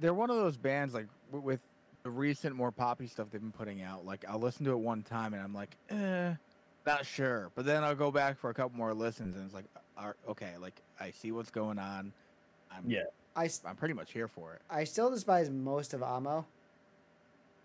They're 0.00 0.14
one 0.14 0.30
of 0.30 0.36
those 0.36 0.56
bands 0.56 0.94
like 0.94 1.06
with 1.30 1.60
the 2.02 2.10
recent 2.10 2.54
more 2.56 2.72
poppy 2.72 3.06
stuff 3.06 3.28
they've 3.30 3.40
been 3.40 3.52
putting 3.52 3.82
out. 3.82 4.06
Like 4.06 4.24
I'll 4.28 4.38
listen 4.38 4.64
to 4.66 4.72
it 4.72 4.78
one 4.78 5.02
time 5.02 5.34
and 5.34 5.42
I'm 5.42 5.54
like, 5.54 5.76
eh, 5.90 6.32
not 6.86 7.04
sure. 7.04 7.50
But 7.54 7.66
then 7.66 7.84
I'll 7.84 7.94
go 7.94 8.10
back 8.10 8.38
for 8.38 8.50
a 8.50 8.54
couple 8.54 8.76
more 8.76 8.94
listens 8.94 9.36
and 9.36 9.44
it's 9.44 9.54
like, 9.54 9.66
"Are- 9.96 10.16
okay, 10.28 10.52
like 10.60 10.80
I 11.00 11.10
see 11.10 11.32
what's 11.32 11.50
going 11.50 11.78
on. 11.78 12.12
I'm 12.70 12.88
Yeah. 12.90 13.04
I, 13.36 13.46
s- 13.46 13.62
I'm 13.66 13.76
pretty 13.76 13.94
much 13.94 14.12
here 14.12 14.28
for 14.28 14.54
it. 14.54 14.62
I 14.70 14.84
still 14.84 15.10
despise 15.10 15.50
most 15.50 15.92
of 15.94 16.02
Amo. 16.02 16.46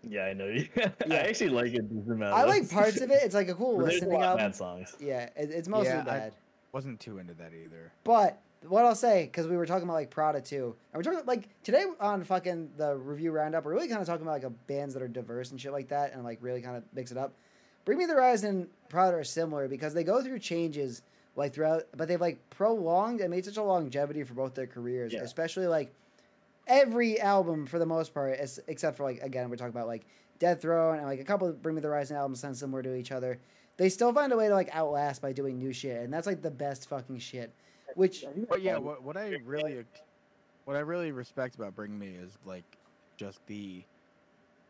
Yeah, 0.08 0.24
I 0.24 0.32
know. 0.32 0.46
Yeah. 0.76 0.90
I 1.10 1.14
actually 1.16 1.50
like 1.50 1.72
it. 1.74 1.84
I 2.22 2.44
like 2.44 2.70
parts 2.70 3.00
of 3.00 3.10
it. 3.10 3.20
It's 3.22 3.34
like 3.34 3.48
a 3.48 3.54
cool 3.54 3.76
But 3.76 3.84
There's 3.90 3.92
a 4.02 4.06
listening 4.06 4.14
lot 4.20 4.22
album. 4.24 4.46
bad 4.46 4.56
songs. 4.56 4.96
Yeah, 4.98 5.24
it, 5.36 5.50
it's 5.50 5.68
mostly 5.68 5.88
Yeah, 5.92 6.00
I- 6.00 6.04
bad. 6.04 6.32
Wasn't 6.72 7.00
too 7.00 7.18
into 7.18 7.34
that 7.34 7.52
either. 7.52 7.90
But 8.04 8.38
what 8.68 8.84
I'll 8.84 8.94
say, 8.94 9.24
because 9.24 9.48
we 9.48 9.56
were 9.56 9.66
talking 9.66 9.82
about 9.84 9.94
like 9.94 10.08
Prada 10.10 10.40
too, 10.40 10.76
and 10.92 10.98
we're 10.98 11.02
talking 11.02 11.26
like 11.26 11.48
today 11.64 11.84
on 11.98 12.22
fucking 12.22 12.70
the 12.76 12.94
review 12.96 13.32
roundup, 13.32 13.64
we're 13.64 13.74
really 13.74 13.88
kind 13.88 14.00
of 14.00 14.06
talking 14.06 14.22
about 14.22 14.32
like 14.34 14.44
a, 14.44 14.50
bands 14.50 14.94
that 14.94 15.02
are 15.02 15.08
diverse 15.08 15.50
and 15.50 15.60
shit 15.60 15.72
like 15.72 15.88
that, 15.88 16.12
and 16.14 16.22
like 16.22 16.38
really 16.40 16.62
kind 16.62 16.76
of 16.76 16.84
mix 16.94 17.10
it 17.10 17.18
up. 17.18 17.32
Bring 17.84 17.98
Me 17.98 18.06
the 18.06 18.12
Horizon 18.14 18.48
and 18.50 18.66
Prada 18.88 19.16
are 19.16 19.24
similar 19.24 19.66
because 19.66 19.94
they 19.94 20.04
go 20.04 20.22
through 20.22 20.38
changes 20.38 21.02
like 21.36 21.52
throughout, 21.54 21.84
but 21.96 22.08
they've 22.08 22.20
like 22.20 22.38
prolonged 22.50 23.20
and 23.20 23.30
made 23.30 23.44
such 23.44 23.56
a 23.56 23.62
longevity 23.62 24.22
for 24.24 24.34
both 24.34 24.54
their 24.54 24.66
careers, 24.66 25.12
Yeah. 25.12 25.20
especially 25.22 25.66
like 25.66 25.92
every 26.66 27.20
album 27.20 27.66
for 27.66 27.78
the 27.78 27.86
most 27.86 28.12
part, 28.14 28.36
es- 28.38 28.60
except 28.68 28.96
for 28.96 29.04
like 29.04 29.20
again 29.22 29.48
we're 29.50 29.56
talking 29.56 29.74
about 29.74 29.86
like 29.86 30.04
Death 30.38 30.62
Throne 30.62 30.96
and 30.98 31.06
like 31.06 31.20
a 31.20 31.24
couple 31.24 31.48
of 31.48 31.60
Bring 31.62 31.74
Me 31.74 31.80
the 31.80 31.88
Horizon 31.88 32.16
albums 32.16 32.40
sound 32.40 32.56
similar 32.56 32.82
to 32.82 32.94
each 32.94 33.12
other. 33.12 33.38
They 33.76 33.88
still 33.88 34.12
find 34.12 34.32
a 34.32 34.36
way 34.36 34.48
to 34.48 34.54
like 34.54 34.74
outlast 34.74 35.22
by 35.22 35.32
doing 35.32 35.58
new 35.58 35.72
shit, 35.72 36.02
and 36.02 36.12
that's 36.12 36.26
like 36.26 36.42
the 36.42 36.50
best 36.50 36.88
fucking 36.88 37.18
shit. 37.18 37.52
Which 37.94 38.24
But 38.48 38.62
yeah, 38.62 38.78
what 38.78 39.02
what 39.02 39.16
I 39.16 39.36
really 39.44 39.84
what 40.64 40.76
I 40.76 40.80
really 40.80 41.12
respect 41.12 41.54
about 41.56 41.74
Bring 41.74 41.98
Me 41.98 42.08
is 42.22 42.36
like 42.44 42.64
just 43.16 43.44
the, 43.46 43.82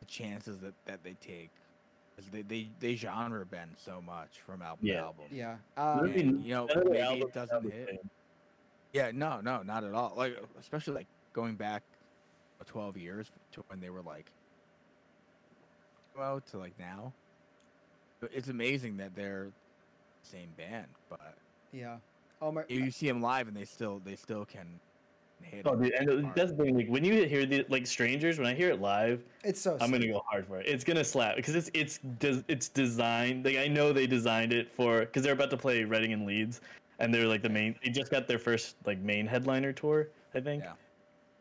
the 0.00 0.06
chances 0.06 0.58
that, 0.58 0.74
that 0.86 1.02
they 1.04 1.14
take. 1.20 1.50
'Cause 2.20 2.30
They, 2.30 2.42
they 2.42 2.70
they 2.78 2.94
genre 2.96 3.46
bend 3.46 3.76
so 3.78 4.00
much 4.02 4.40
from 4.40 4.62
album 4.62 4.86
Yeah. 4.86 4.94
to 4.94 5.00
album. 5.00 5.26
Yeah. 5.30 5.56
Um, 5.76 6.04
And, 6.10 6.44
you 6.44 6.54
know, 6.54 6.66
none 6.66 6.78
of 6.78 6.84
their 6.84 6.92
maybe 6.92 6.98
it 7.00 7.04
albums 7.04 7.32
doesn't 7.32 7.70
hit. 7.70 7.88
same. 7.88 8.10
Yeah, 8.92 9.10
no, 9.12 9.40
no, 9.40 9.62
not 9.62 9.84
at 9.84 9.94
all. 9.94 10.14
Like 10.16 10.36
especially 10.58 10.94
like 10.94 11.06
going 11.32 11.56
back 11.56 11.82
uh, 12.60 12.64
twelve 12.66 12.96
years 12.96 13.28
to 13.52 13.62
when 13.68 13.80
they 13.80 13.88
were 13.90 14.02
like 14.02 14.30
well 16.14 16.40
to 16.50 16.58
like 16.58 16.78
now. 16.78 17.14
It's 18.32 18.48
amazing 18.48 18.98
that 18.98 19.14
they're 19.14 19.50
the 20.22 20.28
same 20.28 20.50
band, 20.56 20.88
but 21.08 21.38
yeah. 21.72 21.98
Omar. 22.42 22.66
you, 22.68 22.80
you 22.84 22.90
see 22.90 23.06
them 23.06 23.22
live 23.22 23.48
and 23.48 23.56
they 23.56 23.64
still 23.64 23.98
they 24.00 24.16
still 24.16 24.44
can 24.44 24.80
hit. 25.42 25.62
Oh, 25.66 25.74
it 25.74 25.82
dude, 25.82 25.92
and 25.94 26.08
it- 26.10 26.22
hard. 26.24 26.34
that's 26.36 26.52
the 26.52 26.64
thing. 26.64 26.76
Like 26.76 26.88
when 26.88 27.04
you 27.04 27.24
hear 27.26 27.46
the 27.46 27.64
like 27.68 27.86
strangers, 27.86 28.38
when 28.38 28.46
I 28.46 28.54
hear 28.54 28.70
it 28.70 28.80
live, 28.80 29.22
It's 29.44 29.60
so. 29.60 29.74
I'm 29.80 29.90
sick. 29.90 30.00
gonna 30.00 30.12
go 30.12 30.22
hard 30.28 30.46
for 30.46 30.60
it. 30.60 30.66
It's 30.66 30.84
gonna 30.84 31.04
slap 31.04 31.36
because 31.36 31.54
it's 31.54 31.70
it's 31.74 31.98
des- 32.18 32.44
it's 32.48 32.68
designed. 32.68 33.44
Like 33.44 33.56
I 33.56 33.68
know 33.68 33.92
they 33.92 34.06
designed 34.06 34.52
it 34.52 34.70
for 34.70 35.00
because 35.00 35.22
they're 35.22 35.32
about 35.34 35.50
to 35.50 35.56
play 35.56 35.84
Reading 35.84 36.12
and 36.12 36.26
Leeds, 36.26 36.60
and 36.98 37.12
they're 37.12 37.26
like 37.26 37.42
the 37.42 37.48
main. 37.48 37.74
They 37.84 37.90
just 37.90 38.10
got 38.10 38.26
their 38.28 38.38
first 38.38 38.76
like 38.86 38.98
main 39.00 39.26
headliner 39.26 39.72
tour, 39.72 40.08
I 40.34 40.40
think. 40.40 40.62
Yeah. 40.64 40.72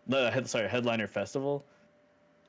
No, 0.08 0.30
head, 0.32 0.48
sorry, 0.50 0.68
headliner 0.68 1.08
festival, 1.08 1.64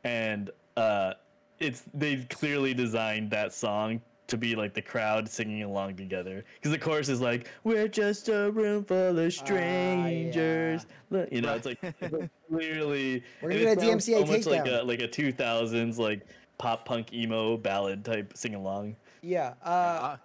and 0.04 0.50
uh, 0.76 1.14
it's 1.58 1.84
they've 1.94 2.26
clearly 2.30 2.72
designed 2.74 3.30
that 3.30 3.52
song 3.52 4.00
to 4.30 4.36
be 4.36 4.54
like 4.54 4.72
the 4.74 4.80
crowd 4.82 5.28
singing 5.28 5.62
along 5.64 5.96
together 5.96 6.44
because 6.54 6.70
the 6.70 6.78
chorus 6.78 7.08
is 7.08 7.20
like 7.20 7.48
we're 7.64 7.88
just 7.88 8.28
a 8.28 8.50
room 8.52 8.84
full 8.84 9.18
of 9.18 9.32
strangers 9.32 10.86
Look, 11.10 11.30
you 11.32 11.40
know 11.42 11.54
it's 11.54 11.66
like, 11.66 11.78
it's 11.82 12.12
like 12.12 12.30
clearly 12.48 13.22
We're 13.42 13.50
and 13.50 13.58
gonna 13.60 13.72
it 13.72 13.78
get 13.80 13.86
a 13.98 14.00
sounds 14.00 14.06
DMCA 14.08 14.26
so 14.26 14.32
much 14.32 14.46
like 14.46 14.64
takedown. 14.64 14.80
a 14.80 14.84
like 14.84 15.00
a 15.02 15.08
2000s 15.08 15.98
like 15.98 16.26
pop 16.58 16.84
punk 16.86 17.12
emo 17.12 17.56
ballad 17.56 18.04
type 18.04 18.32
sing 18.36 18.54
along 18.54 18.96
Yeah. 19.22 19.54
Uh, 19.64 19.68
Uh, 19.68 20.16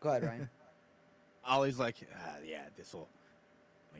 go 0.00 0.10
ahead, 0.10 0.24
Ryan. 0.24 0.48
Ollie's 1.46 1.78
like, 1.78 1.96
ah, 2.14 2.34
yeah, 2.46 2.64
this 2.76 2.92
will 2.92 3.08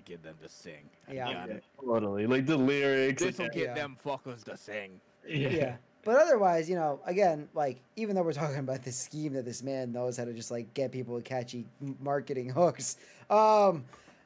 get 0.05 0.23
them 0.23 0.37
to 0.43 0.49
sing. 0.49 0.88
I 1.09 1.12
Yeah. 1.14 1.47
totally 1.85 2.26
like 2.26 2.47
the 2.47 2.57
lyrics 2.57 3.23
This 3.23 3.38
will 3.38 3.49
get 3.49 3.69
Yeah. 3.69 3.75
them 3.75 3.97
fuckers 4.05 4.45
to 4.45 4.57
sing. 4.57 5.00
yeah. 5.26 5.76
But 6.05 6.17
otherwise, 6.17 6.71
you 6.71 6.76
know, 6.76 7.00
again, 7.05 7.49
like 7.55 7.81
even 7.97 8.14
though 8.14 8.23
we're 8.23 8.33
talking 8.33 8.59
about 8.59 8.83
this 8.83 8.97
scheme 8.97 9.33
that 9.35 9.45
this 9.45 9.62
man 9.62 9.93
knows 9.93 10.17
how 10.17 10.25
to 10.25 10.33
just 10.33 10.50
like 10.50 10.73
get 10.75 10.93
people 10.93 11.14
with 11.14 11.25
catchy 11.25 11.67
marketing 12.00 12.49
hooks, 12.55 12.97
um, 13.31 13.85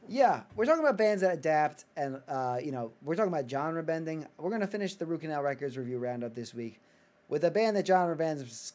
yeah, 0.09 0.43
we're 0.57 0.67
talking 0.67 0.83
about 0.83 0.97
bands 0.99 1.23
that 1.23 1.35
adapt, 1.35 1.85
and 1.97 2.21
uh, 2.29 2.59
you 2.63 2.73
know, 2.73 2.93
we're 3.03 3.15
talking 3.15 3.33
about 3.33 3.49
genre 3.49 3.83
bending. 3.83 4.27
We're 4.39 4.51
gonna 4.51 4.67
finish 4.67 4.95
the 4.95 5.07
Root 5.07 5.23
Canal 5.23 5.43
Wreckords 5.43 5.77
review 5.77 5.99
roundup 5.99 6.35
this 6.35 6.53
week 6.53 6.81
with 7.29 7.45
a 7.45 7.51
band 7.51 7.77
that 7.77 7.87
genre 7.87 8.17
bends. 8.17 8.75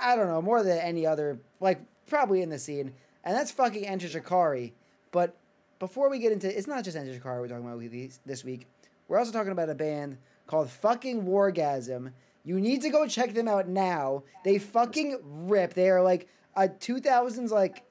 I 0.00 0.16
don't 0.16 0.28
know 0.28 0.42
more 0.42 0.62
than 0.62 0.78
any 0.78 1.06
other, 1.06 1.38
like 1.60 1.80
probably 2.06 2.42
in 2.42 2.50
the 2.50 2.58
scene, 2.58 2.92
and 3.24 3.36
that's 3.36 3.50
fucking 3.50 3.86
Enter 3.86 4.08
Shikari. 4.08 4.74
But 5.10 5.34
before 5.78 6.10
we 6.10 6.18
get 6.18 6.32
into, 6.32 6.56
it's 6.56 6.66
not 6.66 6.84
just 6.84 6.96
Enter 6.96 7.14
Shikari 7.14 7.40
we're 7.40 7.48
talking 7.48 7.66
about 7.66 8.10
this 8.26 8.44
week. 8.44 8.66
We're 9.08 9.18
also 9.18 9.32
talking 9.32 9.52
about 9.52 9.70
a 9.70 9.74
band 9.74 10.18
called 10.46 10.68
Fucking 10.68 11.24
Wargasm. 11.24 12.12
You 12.48 12.58
need 12.58 12.80
to 12.80 12.88
go 12.88 13.06
check 13.06 13.34
them 13.34 13.46
out 13.46 13.68
now. 13.68 14.22
They 14.42 14.58
fucking 14.58 15.18
rip. 15.22 15.74
They 15.74 15.90
are 15.90 16.00
like 16.02 16.28
a 16.56 16.66
2000s 16.66 17.50
like 17.50 17.82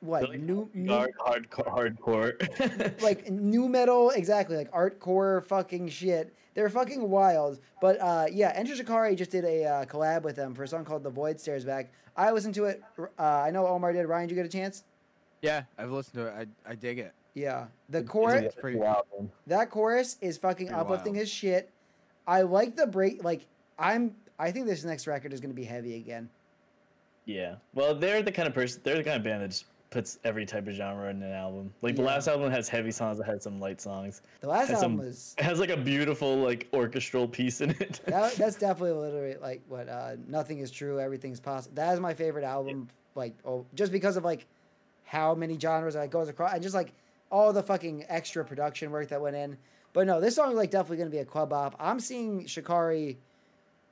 what 0.00 0.28
like 0.30 0.40
new, 0.40 0.68
new 0.74 0.90
hard, 0.90 1.14
hardcore 1.48 1.96
hardcore 2.00 3.00
like 3.02 3.30
nu 3.30 3.68
metal 3.68 4.10
exactly 4.10 4.56
like 4.56 4.68
artcore 4.72 5.44
fucking 5.44 5.90
shit. 5.90 6.34
They're 6.54 6.68
fucking 6.68 7.08
wild. 7.08 7.60
But 7.80 8.00
uh, 8.00 8.26
yeah, 8.32 8.50
Enter 8.56 8.74
Shikari 8.74 9.14
just 9.14 9.30
did 9.30 9.44
a 9.44 9.64
uh, 9.64 9.84
collab 9.84 10.22
with 10.22 10.34
them 10.34 10.54
for 10.56 10.64
a 10.64 10.68
song 10.68 10.84
called 10.84 11.04
"The 11.04 11.10
Void 11.10 11.38
Stares 11.38 11.64
Back." 11.64 11.92
I 12.16 12.32
listened 12.32 12.54
to 12.56 12.64
it. 12.64 12.82
Uh, 12.98 13.22
I 13.22 13.52
know 13.52 13.64
Omar 13.68 13.92
did. 13.92 14.06
Ryan, 14.06 14.26
did 14.26 14.34
you 14.36 14.42
get 14.42 14.46
a 14.46 14.56
chance? 14.58 14.82
Yeah, 15.40 15.62
I've 15.78 15.92
listened 15.92 16.14
to 16.16 16.26
it. 16.26 16.48
I, 16.66 16.72
I 16.72 16.74
dig 16.74 16.98
it. 16.98 17.12
Yeah, 17.34 17.66
the 17.88 17.98
It's- 17.98 18.10
chorus. 18.10 18.42
it's 18.42 18.54
pretty- 18.56 18.78
wild. 18.78 19.04
That 19.46 19.70
chorus 19.70 20.16
is 20.20 20.36
fucking 20.36 20.66
Pretty 20.66 20.80
uplifting 20.80 21.12
wild. 21.14 21.22
as 21.22 21.30
shit. 21.30 21.70
I 22.26 22.42
like 22.42 22.74
the 22.74 22.88
break. 22.88 23.22
Like 23.22 23.46
I'm. 23.78 24.14
I 24.38 24.50
think 24.50 24.66
this 24.66 24.84
next 24.84 25.06
record 25.06 25.32
is 25.32 25.40
gonna 25.40 25.54
be 25.54 25.64
heavy 25.64 25.96
again. 25.96 26.28
Yeah. 27.24 27.56
Well, 27.74 27.94
they're 27.94 28.22
the 28.22 28.32
kind 28.32 28.48
of 28.48 28.54
person. 28.54 28.80
They're 28.84 28.96
the 28.96 29.04
kind 29.04 29.16
of 29.16 29.22
band 29.22 29.42
that 29.42 29.48
just 29.48 29.64
puts 29.90 30.18
every 30.24 30.44
type 30.44 30.66
of 30.66 30.74
genre 30.74 31.08
in 31.08 31.22
an 31.22 31.32
album. 31.32 31.72
Like 31.80 31.94
the 31.94 32.02
last 32.02 32.26
album 32.26 32.50
has 32.50 32.68
heavy 32.68 32.90
songs. 32.90 33.20
It 33.20 33.26
has 33.26 33.44
some 33.44 33.60
light 33.60 33.80
songs. 33.80 34.22
The 34.40 34.48
last 34.48 34.70
album 34.70 34.80
some- 34.80 34.96
was. 34.98 35.34
It 35.38 35.44
has 35.44 35.60
like 35.60 35.70
a 35.70 35.76
beautiful 35.76 36.36
like 36.36 36.68
orchestral 36.72 37.28
piece 37.28 37.60
in 37.60 37.70
it. 37.70 38.00
That, 38.06 38.34
that's 38.36 38.56
definitely 38.56 39.00
literally 39.00 39.36
like 39.40 39.62
what 39.68 39.88
uh, 39.88 40.16
nothing 40.26 40.58
is 40.58 40.70
true, 40.70 41.00
everything's 41.00 41.40
possible. 41.40 41.76
That 41.76 41.94
is 41.94 42.00
my 42.00 42.12
favorite 42.12 42.44
album. 42.44 42.88
Like, 43.14 43.34
oh, 43.44 43.64
just 43.74 43.92
because 43.92 44.16
of 44.16 44.24
like 44.24 44.46
how 45.04 45.34
many 45.34 45.58
genres 45.58 45.94
that 45.94 46.02
it 46.02 46.10
goes 46.10 46.28
across, 46.28 46.52
and 46.52 46.62
just 46.62 46.74
like 46.74 46.92
all 47.30 47.52
the 47.52 47.62
fucking 47.62 48.04
extra 48.08 48.44
production 48.44 48.90
work 48.90 49.08
that 49.08 49.20
went 49.20 49.36
in. 49.36 49.56
But 49.92 50.08
no, 50.08 50.20
this 50.20 50.34
song 50.34 50.50
is 50.50 50.56
like 50.56 50.72
definitely 50.72 50.96
gonna 50.98 51.10
be 51.10 51.18
a 51.18 51.24
club 51.24 51.52
op. 51.52 51.76
I'm 51.78 52.00
seeing 52.00 52.46
Shikari 52.46 53.16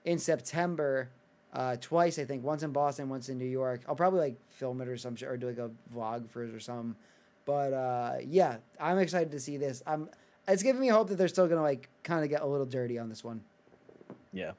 in 0.05 0.19
September 0.19 1.11
uh, 1.53 1.77
twice, 1.81 2.19
I 2.19 2.25
think. 2.25 2.45
Once 2.45 2.63
in 2.63 2.73
Boston, 2.73 3.09
once 3.09 3.29
in 3.29 3.39
New 3.39 3.45
York. 3.45 3.83
I'll 3.89 3.95
probably 3.95 4.21
like 4.21 4.37
film 4.49 4.81
it 4.81 4.89
or 4.89 4.97
some 4.97 5.15
shit 5.17 5.29
or 5.29 5.37
do 5.37 5.49
like 5.49 5.59
a 5.59 5.71
vlog 5.95 6.29
for 6.29 6.43
it 6.45 6.55
or 6.55 6.61
something. 6.61 6.95
But 7.45 7.73
uh, 7.73 8.15
yeah, 8.25 8.57
I'm 8.81 8.99
excited 8.99 9.31
to 9.33 9.41
see 9.41 9.57
this. 9.57 9.83
I'm. 9.87 10.09
It's 10.49 10.63
giving 10.63 10.81
me 10.81 10.89
hope 10.89 11.09
that 11.09 11.17
they're 11.19 11.29
still 11.29 11.47
gonna 11.47 11.63
like 11.63 11.89
kind 12.03 12.25
of 12.25 12.31
get 12.31 12.41
a 12.41 12.47
little 12.47 12.67
dirty 12.67 12.99
on 12.99 13.09
this 13.09 13.23
one. 13.23 13.41
Yeah. 14.33 14.53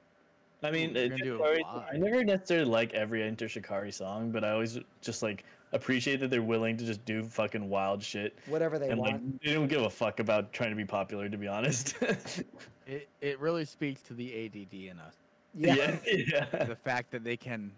I 0.61 0.71
mean, 0.71 0.95
you're 0.95 1.09
gonna 1.09 1.23
do 1.23 1.43
it 1.43 1.57
Shikari- 1.57 1.65
I 1.65 1.97
never 1.97 2.23
necessarily 2.23 2.69
like 2.69 2.93
every 2.93 3.21
Enter 3.21 3.49
Shikari 3.49 3.91
song, 3.91 4.31
but 4.31 4.45
I 4.45 4.51
always 4.51 4.79
just 5.01 5.21
like 5.21 5.43
appreciate 5.73 6.21
that 6.21 6.29
they're 6.29 6.41
willing 6.41 6.77
to 6.77 6.85
just 6.85 7.03
do 7.03 7.21
fucking 7.23 7.67
wild 7.67 8.01
shit 8.01 8.37
Whatever 8.45 8.79
they 8.79 8.89
and 8.89 8.99
want. 8.99 9.11
like 9.13 9.41
they 9.41 9.53
don't 9.53 9.67
give 9.67 9.81
a 9.81 9.89
fuck 9.89 10.19
about 10.21 10.53
trying 10.53 10.69
to 10.69 10.75
be 10.77 10.85
popular. 10.85 11.27
To 11.27 11.37
be 11.37 11.47
honest. 11.47 11.95
It 12.85 13.07
it 13.21 13.39
really 13.39 13.63
speaks 13.63 14.01
to 14.03 14.13
the 14.13 14.45
ADD 14.45 14.73
in 14.73 14.99
us. 14.99 15.15
Yeah. 15.55 15.75
yeah. 15.75 15.95
yeah. 16.53 16.65
the 16.65 16.75
fact 16.75 17.11
that 17.11 17.23
they 17.23 17.37
can, 17.37 17.71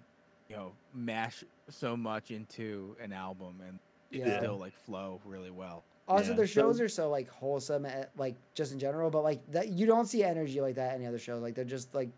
you 0.49 0.55
know, 0.55 0.71
mash 0.93 1.43
so 1.69 1.95
much 1.97 2.31
into 2.31 2.95
an 3.01 3.11
album 3.13 3.55
and 3.67 3.79
Yeah. 4.11 4.37
still 4.39 4.57
like 4.57 4.73
flow 4.85 5.19
really 5.25 5.51
well. 5.51 5.83
Also, 6.07 6.29
Yeah. 6.31 6.35
their 6.37 6.47
shows 6.47 6.79
are 6.79 6.87
so 6.89 7.09
like 7.09 7.27
wholesome, 7.29 7.85
eh, 7.85 8.05
like 8.17 8.35
just 8.53 8.71
in 8.71 8.79
general. 8.79 9.09
But 9.09 9.23
like 9.23 9.39
that, 9.51 9.69
you 9.69 9.85
don't 9.85 10.05
see 10.05 10.23
energy 10.23 10.61
like 10.61 10.75
that 10.75 10.93
any 10.93 11.05
other 11.07 11.17
shows. 11.19 11.41
Like 11.41 11.55
they're 11.55 11.65
just 11.65 11.93
like 11.95 12.09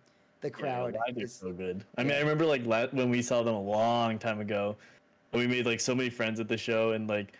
the 0.41 0.49
crowd. 0.51 0.93
Yeah, 0.93 0.99
live 1.07 1.23
is- 1.23 1.33
so 1.33 1.51
good. 1.53 1.83
I 1.97 2.03
mean. 2.03 2.11
I 2.13 2.19
remember 2.19 2.45
like 2.45 2.65
la- 2.65 2.87
when 2.87 3.09
we 3.09 3.21
saw 3.21 3.43
them 3.43 3.55
a 3.55 3.61
long 3.61 4.19
time 4.19 4.39
ago, 4.41 4.75
and 5.31 5.41
we 5.41 5.47
made 5.47 5.65
like 5.65 5.79
so 5.79 5.95
many 5.95 6.09
friends 6.09 6.39
at 6.39 6.47
the 6.49 6.57
show, 6.57 6.91
and 6.91 7.07
like 7.07 7.33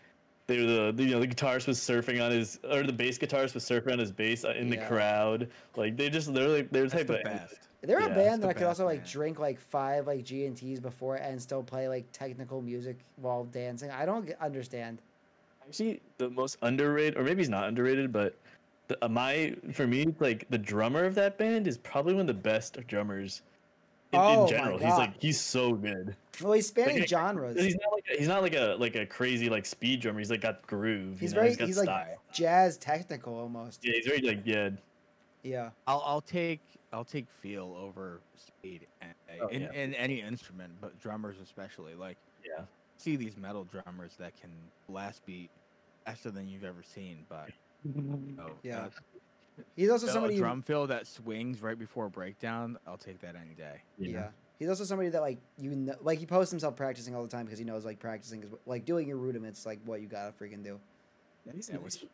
they 0.47 0.57
were 0.61 0.65
the, 0.65 0.91
the 0.95 1.03
you 1.03 1.11
know 1.11 1.19
the 1.19 1.27
guitarist 1.27 1.67
was 1.67 1.77
surfing 1.77 2.23
on 2.25 2.31
his 2.31 2.59
or 2.71 2.81
the 2.83 2.93
bass 2.93 3.17
guitarist 3.19 3.53
was 3.53 3.65
surfing 3.65 3.91
on 3.91 3.99
his 3.99 4.11
bass 4.13 4.45
uh, 4.45 4.51
in 4.57 4.69
the 4.69 4.77
crowd. 4.77 5.49
Like 5.75 5.97
they 5.97 6.09
just 6.09 6.33
they're 6.33 6.47
like 6.47 6.71
they're 6.71 6.85
the 6.85 6.89
type 6.89 7.07
the 7.07 7.17
of 7.17 7.23
best. 7.25 7.66
They're 7.81 7.99
Yeah, 7.99 8.07
a 8.07 8.15
band 8.15 8.43
that 8.43 8.49
I 8.49 8.53
could 8.53 8.63
also 8.63 8.85
like 8.85 9.01
man. 9.01 9.07
drink 9.09 9.39
like 9.39 9.59
five 9.59 10.07
like 10.07 10.23
G 10.23 10.45
and 10.45 10.57
T's 10.57 10.79
before 10.79 11.15
and 11.17 11.41
still 11.41 11.63
play 11.63 11.87
like 11.87 12.11
technical 12.11 12.61
music 12.61 12.97
while 13.17 13.43
dancing. 13.45 13.91
I 13.91 14.05
don't 14.05 14.29
understand. 14.41 15.01
actually 15.65 16.01
the 16.17 16.29
most 16.29 16.57
underrated, 16.63 17.17
or 17.17 17.23
maybe 17.23 17.41
he's 17.41 17.49
not 17.49 17.67
underrated, 17.67 18.11
but 18.11 18.35
the, 18.87 18.97
uh, 19.03 19.07
my 19.09 19.53
for 19.73 19.85
me 19.85 20.07
like 20.19 20.47
the 20.49 20.57
drummer 20.57 21.03
of 21.03 21.13
that 21.15 21.37
band 21.37 21.67
is 21.67 21.77
probably 21.77 22.13
one 22.13 22.21
of 22.21 22.27
the 22.27 22.33
best 22.33 22.77
of 22.77 22.87
drummers. 22.87 23.41
In, 24.13 24.19
Oh 24.21 24.43
in 24.43 24.49
general, 24.49 24.77
he's 24.77 24.97
like 24.97 25.21
he's 25.21 25.39
so 25.39 25.73
good. 25.73 26.15
Well, 26.41 26.53
he's 26.53 26.67
spanning 26.67 26.99
Like, 26.99 27.09
genres. 27.09 27.61
He's 27.61 27.75
not 27.75 27.91
like 27.91 28.05
a, 28.09 28.17
he's 28.17 28.27
not 28.27 28.41
like 28.41 28.55
a 28.55 28.75
like 28.79 28.95
a 28.95 29.05
crazy 29.05 29.49
like 29.49 29.65
speed 29.65 29.99
drummer. 29.99 30.19
He's 30.19 30.31
like 30.31 30.41
got 30.41 30.65
groove. 30.65 31.19
He's 31.19 31.31
you 31.31 31.35
know? 31.35 31.41
very 31.43 31.55
got 31.55 31.67
he's 31.67 31.77
like 31.77 31.85
style. 31.85 32.21
jazz 32.31 32.77
technical 32.77 33.35
almost. 33.37 33.83
Yeah, 33.83 33.93
he's 33.95 34.05
very 34.05 34.21
like 34.21 34.41
yeah. 34.45 34.69
Yeah. 35.47 35.69
I'll 35.87 36.03
I'll 36.05 36.21
take 36.21 36.61
I'll 36.91 37.05
take 37.05 37.29
feel 37.29 37.75
over 37.79 38.21
speed 38.35 38.87
and, 39.01 39.13
Oh, 39.41 39.47
in, 39.47 39.63
yeah. 39.63 39.71
in 39.73 39.93
any 39.95 40.21
instrument, 40.21 40.73
but 40.81 40.99
drummers 40.99 41.37
especially. 41.41 41.95
Like 41.95 42.17
Yeah. 42.45 42.65
see 42.97 43.15
these 43.15 43.37
metal 43.37 43.63
drummers 43.65 44.15
that 44.19 44.39
can 44.39 44.49
blast 44.89 45.25
beat 45.25 45.49
faster 46.05 46.31
than 46.31 46.47
you've 46.47 46.63
ever 46.63 46.83
seen, 46.83 47.25
but 47.29 47.49
oh, 48.39 48.51
Yeah. 48.63 48.85
uh, 48.85 48.89
He's 49.75 49.89
also 49.89 50.05
no, 50.05 50.13
somebody 50.13 50.35
a 50.35 50.37
drum 50.37 50.61
fill 50.61 50.85
that 50.87 51.07
swings 51.07 51.61
right 51.63 51.77
before 51.79 52.05
a 52.05 52.09
breakdown. 52.11 52.77
I'll 52.85 52.97
take 52.97 53.19
that 53.21 53.35
any 53.35 53.55
day. 53.55 53.81
Yeah. 53.97 54.29
He's 54.59 54.69
also 54.69 54.83
somebody 54.83 55.09
that 55.09 55.21
like 55.21 55.39
you 55.57 55.75
know, 55.75 55.95
like 56.01 56.19
he 56.19 56.25
posts 56.25 56.51
himself 56.51 56.75
practicing 56.75 57.15
all 57.15 57.23
the 57.23 57.27
time 57.29 57.45
because 57.45 57.57
he 57.59 57.65
knows 57.65 57.85
like 57.85 57.99
practicing 57.99 58.43
is 58.43 58.49
like 58.65 58.85
doing 58.85 59.07
your 59.07 59.17
rudiments 59.17 59.65
like 59.65 59.79
what 59.85 60.01
you 60.01 60.07
gotta 60.07 60.31
freaking 60.31 60.63
do. 60.63 60.79
Yeah, 61.55 61.77
which 61.77 62.05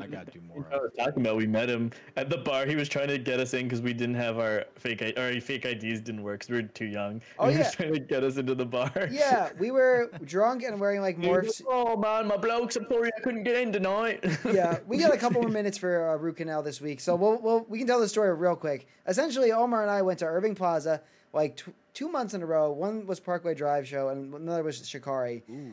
I 0.00 0.06
gotta 0.06 0.30
do 0.30 0.40
more. 0.42 0.66
I 0.72 0.76
was 0.76 0.90
talking 0.96 1.22
about 1.22 1.36
we 1.36 1.46
met 1.46 1.68
him 1.68 1.90
at 2.16 2.28
the 2.30 2.36
bar. 2.36 2.66
He 2.66 2.76
was 2.76 2.88
trying 2.88 3.08
to 3.08 3.18
get 3.18 3.40
us 3.40 3.54
in 3.54 3.64
because 3.64 3.80
we 3.80 3.92
didn't 3.92 4.16
have 4.16 4.38
our 4.38 4.66
fake 4.76 5.02
I- 5.02 5.14
our 5.20 5.40
fake 5.40 5.64
IDs 5.64 6.00
didn't 6.00 6.22
work 6.22 6.40
because 6.40 6.50
we 6.50 6.56
were 6.62 6.68
too 6.68 6.84
young. 6.84 7.20
Oh, 7.38 7.44
and 7.44 7.52
he 7.52 7.58
yeah. 7.58 7.64
was 7.66 7.74
trying 7.74 7.94
to 7.94 8.00
get 8.00 8.22
us 8.22 8.36
into 8.36 8.54
the 8.54 8.66
bar. 8.66 8.92
Yeah, 9.10 9.50
we 9.58 9.70
were 9.70 10.10
drunk 10.24 10.62
and 10.62 10.78
wearing 10.78 11.00
like 11.00 11.18
He 11.18 11.26
was 11.28 11.38
morphs. 11.46 11.64
like, 11.66 11.68
oh 11.74 11.96
man, 11.96 12.26
my 12.28 12.36
blokes, 12.36 12.76
I'm 12.76 12.86
sorry 12.88 13.10
I 13.16 13.20
couldn't 13.22 13.44
get 13.44 13.56
in 13.56 13.72
tonight. 13.72 14.24
yeah, 14.52 14.78
we 14.86 14.98
got 15.04 15.12
a 15.14 15.16
couple 15.18 15.40
more 15.40 15.50
minutes 15.50 15.78
for 15.78 16.10
uh, 16.10 16.16
root 16.16 16.36
canal 16.36 16.62
this 16.62 16.80
week, 16.80 17.00
so 17.00 17.16
we'll, 17.16 17.38
we'll 17.40 17.64
we 17.68 17.78
can 17.78 17.86
tell 17.86 18.00
the 18.00 18.08
story 18.08 18.32
real 18.34 18.56
quick. 18.56 18.86
Essentially, 19.08 19.52
Omar 19.52 19.82
and 19.82 19.90
I 19.90 20.02
went 20.02 20.18
to 20.20 20.26
Irving 20.26 20.54
Plaza 20.54 21.00
like 21.32 21.56
tw- 21.56 21.74
two 21.94 22.08
months 22.10 22.34
in 22.34 22.42
a 22.42 22.46
row. 22.46 22.70
One 22.70 23.06
was 23.06 23.18
Parkway 23.20 23.54
Drive 23.54 23.88
show, 23.88 24.10
and 24.10 24.32
another 24.34 24.62
was 24.62 24.86
Shikari. 24.86 25.42
Ooh. 25.50 25.72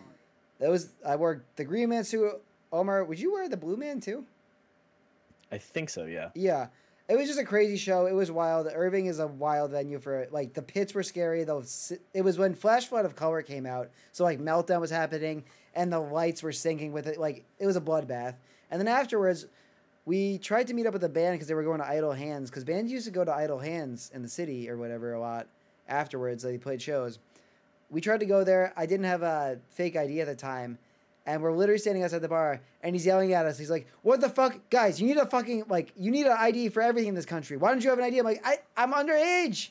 That 0.60 0.70
was 0.70 0.89
I 1.06 1.15
wore 1.15 1.44
the 1.58 1.63
green 1.65 1.89
man 1.89 2.04
suit. 2.04 2.34
Omar, 2.72 3.04
would 3.04 3.20
you 3.20 3.34
wear 3.34 3.50
the 3.50 3.58
blue 3.58 3.78
man 3.78 4.00
too? 4.00 4.26
I 5.52 5.58
think 5.58 5.90
so. 5.90 6.06
Yeah. 6.06 6.30
Yeah. 6.36 6.68
It 7.08 7.18
was 7.18 7.28
just 7.28 7.40
a 7.40 7.44
crazy 7.44 7.78
show. 7.78 8.06
It 8.06 8.14
was 8.14 8.30
wild. 8.30 8.68
Irving 8.72 9.08
is 9.08 9.18
a 9.18 9.26
wild 9.26 9.72
venue 9.72 10.00
for 10.00 10.28
like 10.32 10.54
the 10.54 10.62
pits 10.62 10.94
were 10.94 11.02
scary. 11.02 11.44
though. 11.44 11.64
It 12.14 12.22
was 12.22 12.38
when 12.38 12.54
Flash 12.54 12.86
Flood 12.86 13.06
of 13.06 13.16
Color 13.16 13.42
came 13.42 13.66
out, 13.66 13.90
so 14.12 14.24
like 14.24 14.40
meltdown 14.40 14.80
was 14.80 14.92
happening 14.92 15.44
and 15.74 15.92
the 15.92 16.00
lights 16.00 16.44
were 16.44 16.52
sinking 16.52 16.92
with 16.94 17.08
it. 17.08 17.20
Like 17.20 17.46
it 17.58 17.66
was 17.66 17.76
a 17.76 17.82
bloodbath. 17.82 18.36
And 18.70 18.80
then 18.80 18.88
afterwards, 18.88 19.48
we 20.06 20.38
tried 20.38 20.68
to 20.68 20.76
meet 20.76 20.86
up 20.86 20.94
with 20.94 21.02
the 21.02 21.10
band 21.10 21.34
because 21.36 21.48
they 21.48 21.56
were 21.56 21.64
going 21.64 21.80
to 21.80 21.88
Idle 21.88 22.14
Hands 22.14 22.48
because 22.48 22.64
bands 22.64 22.92
used 22.92 23.06
to 23.06 23.12
go 23.12 23.26
to 23.26 23.34
Idle 23.34 23.60
Hands 23.60 24.12
in 24.14 24.22
the 24.22 24.30
city 24.30 24.70
or 24.70 24.78
whatever 24.78 25.14
a 25.14 25.20
lot. 25.20 25.48
Afterwards, 25.88 26.44
they 26.44 26.60
played 26.60 26.82
shows. 26.82 27.18
We 27.90 28.02
tried 28.02 28.20
to 28.20 28.28
go 28.28 28.44
there. 28.44 28.72
I 28.78 28.86
didn't 28.86 29.08
have 29.08 29.24
a 29.24 29.60
fake 29.72 29.96
ID 29.96 30.22
at 30.22 30.28
the 30.28 30.36
time. 30.36 30.78
And 31.26 31.44
we're 31.44 31.52
literally 31.52 31.78
standing 31.80 32.04
outside 32.04 32.22
the 32.22 32.28
bar, 32.30 32.62
and 32.82 32.96
he's 32.96 33.06
yelling 33.06 33.34
at 33.34 33.46
us. 33.46 33.58
He's 33.60 33.70
like, 33.70 33.88
"What 34.02 34.20
the 34.22 34.30
fuck, 34.30 34.70
guys? 34.70 35.00
You 35.00 35.08
need 35.08 35.18
a 35.18 35.26
fucking 35.28 35.66
like, 35.70 35.92
you 35.96 36.10
need 36.12 36.26
an 36.26 36.36
ID 36.38 36.70
for 36.70 36.82
everything 36.82 37.10
in 37.10 37.16
this 37.16 37.26
country. 37.26 37.56
Why 37.58 37.70
don't 37.70 37.84
you 37.84 37.90
have 37.90 38.00
an 38.00 38.06
ID?" 38.06 38.18
I'm 38.20 38.26
like, 38.26 38.42
"I, 38.44 38.58
I'm 38.76 38.94
underage." 38.94 39.70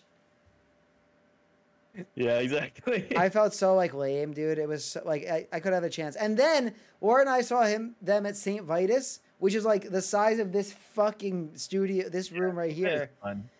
Yeah. 2.14 2.38
Exactly. 2.38 3.08
I 3.16 3.28
felt 3.28 3.54
so 3.54 3.74
like 3.74 3.92
lame, 3.94 4.32
dude. 4.32 4.58
It 4.58 4.68
was 4.68 4.84
so, 4.84 5.02
like 5.04 5.26
I, 5.28 5.48
I 5.52 5.60
could 5.60 5.72
have 5.72 5.82
a 5.84 5.90
chance. 5.90 6.14
And 6.16 6.36
then 6.36 6.74
Laura 7.00 7.22
and 7.22 7.30
I 7.30 7.40
saw 7.40 7.64
him 7.64 7.96
them 8.00 8.24
at 8.26 8.36
St. 8.36 8.64
Vitus, 8.64 9.20
which 9.38 9.54
is 9.54 9.64
like 9.64 9.90
the 9.90 10.02
size 10.02 10.38
of 10.38 10.52
this 10.52 10.72
fucking 10.72 11.52
studio, 11.54 12.08
this 12.08 12.30
room 12.30 12.56
right 12.56 12.72
here. 12.72 13.10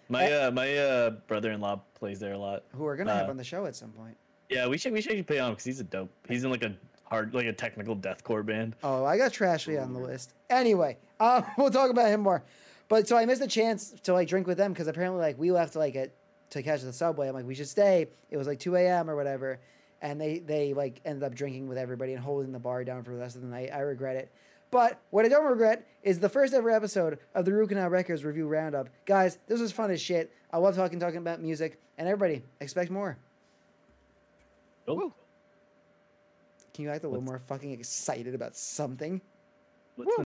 My 0.08 0.30
uh 0.32 0.50
my 0.52 0.76
uh 0.76 1.10
brother-in-law 1.26 1.80
plays 1.94 2.20
there 2.20 2.32
a 2.34 2.38
lot. 2.38 2.64
Who 2.74 2.84
we're 2.84 2.96
gonna 2.96 3.12
have 3.12 3.26
Uh, 3.26 3.30
on 3.30 3.36
the 3.36 3.44
show 3.44 3.66
at 3.66 3.74
some 3.74 3.90
point. 3.90 4.16
Yeah, 4.48 4.66
we 4.68 4.78
should 4.78 4.92
we 4.92 5.00
should 5.00 5.26
play 5.26 5.40
on 5.40 5.52
because 5.52 5.64
he's 5.64 5.80
a 5.80 5.84
dope. 5.84 6.10
He's 6.28 6.44
in 6.44 6.50
like 6.50 6.62
a 6.62 6.74
hard 7.08 7.34
like 7.34 7.46
a 7.46 7.52
technical 7.52 7.96
deathcore 7.96 8.44
band. 8.44 8.76
Oh, 8.82 9.04
I 9.04 9.16
got 9.16 9.32
Trashly 9.32 9.82
on 9.82 9.92
the 9.92 9.98
list. 9.98 10.34
Anyway, 10.50 10.98
uh, 11.18 11.42
we'll 11.58 11.70
talk 11.70 11.90
about 11.90 12.08
him 12.08 12.20
more. 12.20 12.42
But 12.88 13.08
so 13.08 13.16
I 13.16 13.26
missed 13.26 13.42
a 13.42 13.46
chance 13.46 13.90
to 14.04 14.12
like 14.12 14.28
drink 14.28 14.46
with 14.46 14.58
them 14.58 14.72
because 14.72 14.88
apparently 14.88 15.20
like 15.20 15.38
we 15.38 15.50
left 15.52 15.76
like 15.76 15.96
at 15.96 16.12
to 16.50 16.62
catch 16.62 16.82
the 16.82 16.92
subway. 16.92 17.28
I'm 17.28 17.34
like 17.34 17.46
we 17.46 17.54
should 17.54 17.68
stay. 17.68 18.08
It 18.30 18.36
was 18.36 18.46
like 18.46 18.58
2 18.58 18.76
a.m. 18.76 19.10
or 19.10 19.16
whatever, 19.16 19.60
and 20.00 20.20
they 20.20 20.38
they 20.38 20.74
like 20.74 21.00
ended 21.04 21.22
up 21.22 21.34
drinking 21.34 21.68
with 21.68 21.78
everybody 21.78 22.12
and 22.14 22.22
holding 22.22 22.52
the 22.52 22.58
bar 22.58 22.84
down 22.84 23.04
for 23.04 23.12
the 23.12 23.18
rest 23.18 23.36
of 23.36 23.42
the 23.42 23.48
night. 23.48 23.70
I 23.72 23.80
regret 23.80 24.16
it. 24.16 24.30
But 24.70 25.00
what 25.10 25.24
I 25.24 25.28
don't 25.28 25.46
regret 25.46 25.86
is 26.02 26.20
the 26.20 26.28
first 26.28 26.52
ever 26.52 26.70
episode 26.70 27.18
of 27.34 27.46
the 27.46 27.52
Root 27.52 27.70
Canal 27.70 27.88
Wreckords 27.90 28.24
Review 28.24 28.46
Roundup. 28.46 28.88
Guys, 29.06 29.38
this 29.46 29.60
was 29.60 29.72
fun 29.72 29.90
as 29.90 30.00
shit. 30.00 30.30
I 30.52 30.58
love 30.58 30.76
talking 30.76 31.00
talking 31.00 31.18
about 31.18 31.40
music, 31.40 31.80
and 31.96 32.06
everybody 32.06 32.42
expect 32.60 32.90
more. 32.90 33.16
Oh, 34.86 35.12
Can 36.78 36.84
you 36.84 36.92
act 36.92 37.02
a 37.02 37.08
little 37.08 37.24
more 37.24 37.40
fucking 37.40 37.72
excited 37.72 38.36
about 38.36 38.54
something? 38.56 39.20
the 39.96 40.27